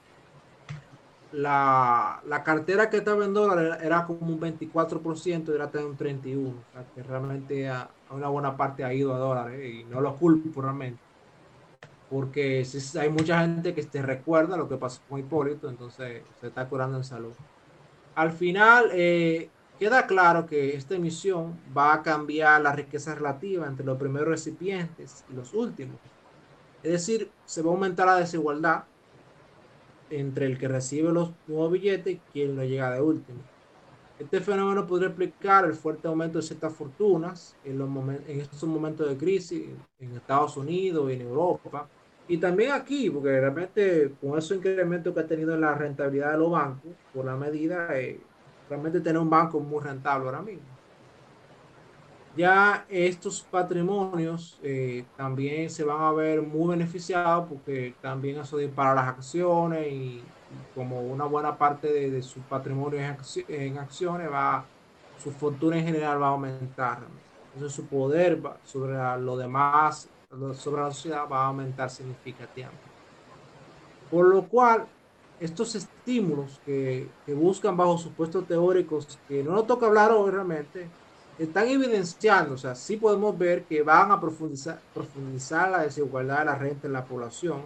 [1.32, 6.48] la, la, cartera que estaba en dólares era como un 24% y era un 31%.
[6.48, 10.16] O sea, que realmente a, una buena parte ha ido a dólares y no lo
[10.16, 11.00] culpo realmente.
[12.08, 12.64] porque
[13.00, 16.98] hay mucha gente que te recuerda lo que pasó con Hipólito, entonces se está curando
[16.98, 17.32] en salud.
[18.14, 23.84] Al final, eh, queda claro que esta emisión va a cambiar la riqueza relativa entre
[23.84, 25.96] los primeros recipientes y los últimos.
[26.82, 28.84] Es decir, se va a aumentar la desigualdad
[30.10, 33.40] entre el que recibe los nuevos billetes y quien lo llega de último.
[34.18, 37.88] Este fenómeno podría explicar el fuerte aumento de ciertas fortunas en, los
[38.28, 39.66] en estos momentos de crisis
[39.98, 41.86] en Estados Unidos y en Europa.
[42.28, 46.38] Y también aquí, porque realmente con ese incremento que ha tenido en la rentabilidad de
[46.38, 48.18] los bancos, por la medida, eh,
[48.68, 50.76] realmente tener un banco muy rentable ahora mismo.
[52.36, 58.94] Ya estos patrimonios eh, también se van a ver muy beneficiados porque también eso dispara
[58.94, 60.22] las acciones y,
[60.74, 64.64] como una buena parte de, su patrimonio en, acciones, va,
[65.22, 66.98] su fortuna en general va a aumentar.
[67.54, 70.08] Entonces su poder sobre lo demás,
[70.54, 72.84] sobre la sociedad va a aumentar significativamente.
[74.10, 74.86] Por lo cual,
[75.40, 80.88] estos estímulos que, que buscan bajo supuestos teóricos, que no nos toca hablar hoy realmente,
[81.38, 86.44] están evidenciando, o sea, sí podemos ver que van a profundizar, profundizar la desigualdad de
[86.46, 87.60] la renta en la población,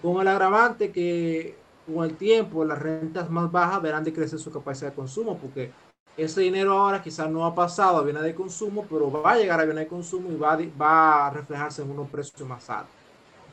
[0.00, 1.56] con el agravante que
[1.86, 5.72] con el tiempo las rentas más bajas verán de crecer su capacidad de consumo, porque
[6.16, 9.60] ese dinero ahora quizás no ha pasado a bienes de consumo, pero va a llegar
[9.60, 12.94] a bienes de consumo y va, va a reflejarse en unos precios más altos.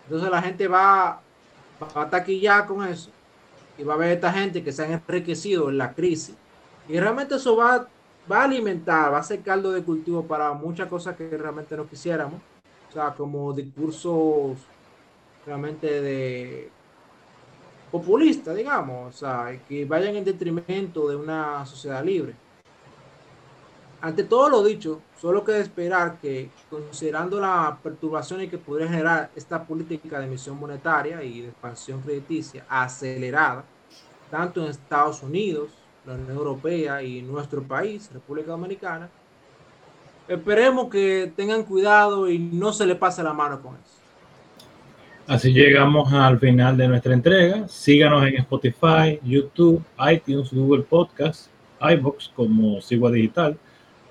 [0.06, 1.22] Entonces la gente va,
[1.82, 3.10] va a taquillar con eso.
[3.78, 6.36] Y va a ver esta gente que se han enriquecido en la crisis.
[6.88, 7.88] Y realmente eso va,
[8.32, 11.88] va a alimentar, va a ser caldo de cultivo para muchas cosas que realmente no
[11.88, 12.42] quisiéramos,
[12.90, 14.58] o sea, como discursos
[15.46, 16.70] realmente de
[17.92, 22.36] populista, digamos, o sea, que vayan en detrimento de una sociedad libre.
[24.00, 29.64] Ante todo lo dicho, solo queda esperar que, considerando las perturbaciones que podría generar esta
[29.64, 33.64] política de emisión monetaria y de expansión crediticia acelerada,
[34.30, 35.72] tanto en Estados Unidos,
[36.06, 39.10] la Unión Europea y nuestro país, República Dominicana,
[40.28, 43.98] esperemos que tengan cuidado y no se le pase la mano con eso.
[45.26, 47.68] Así llegamos al final de nuestra entrega.
[47.68, 51.48] Síganos en Spotify, YouTube, iTunes, Google Podcast,
[51.82, 53.58] iBox como Sigua Digital.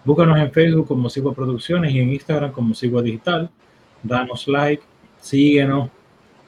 [0.06, 3.50] Búscanos en Facebook como Sigua Producciones y en Instagram como Sigua Digital.
[4.04, 4.84] Danos like,
[5.20, 5.90] síguenos,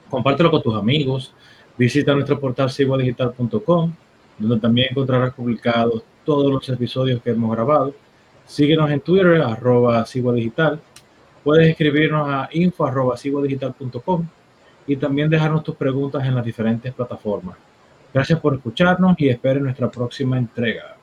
[0.09, 1.35] compártelo con tus amigos.
[1.77, 3.93] Visita nuestro portal siguadigital.com,
[4.39, 7.93] donde también encontrarás publicados todos los episodios que hemos grabado.
[8.47, 10.81] Síguenos en Twitter, arroba Digital.
[11.43, 13.17] Puedes escribirnos a info arroba
[14.87, 17.57] y también dejarnos tus preguntas en las diferentes plataformas.
[18.15, 20.98] Gracias por escucharnos y esperen nuestra próxima entrega.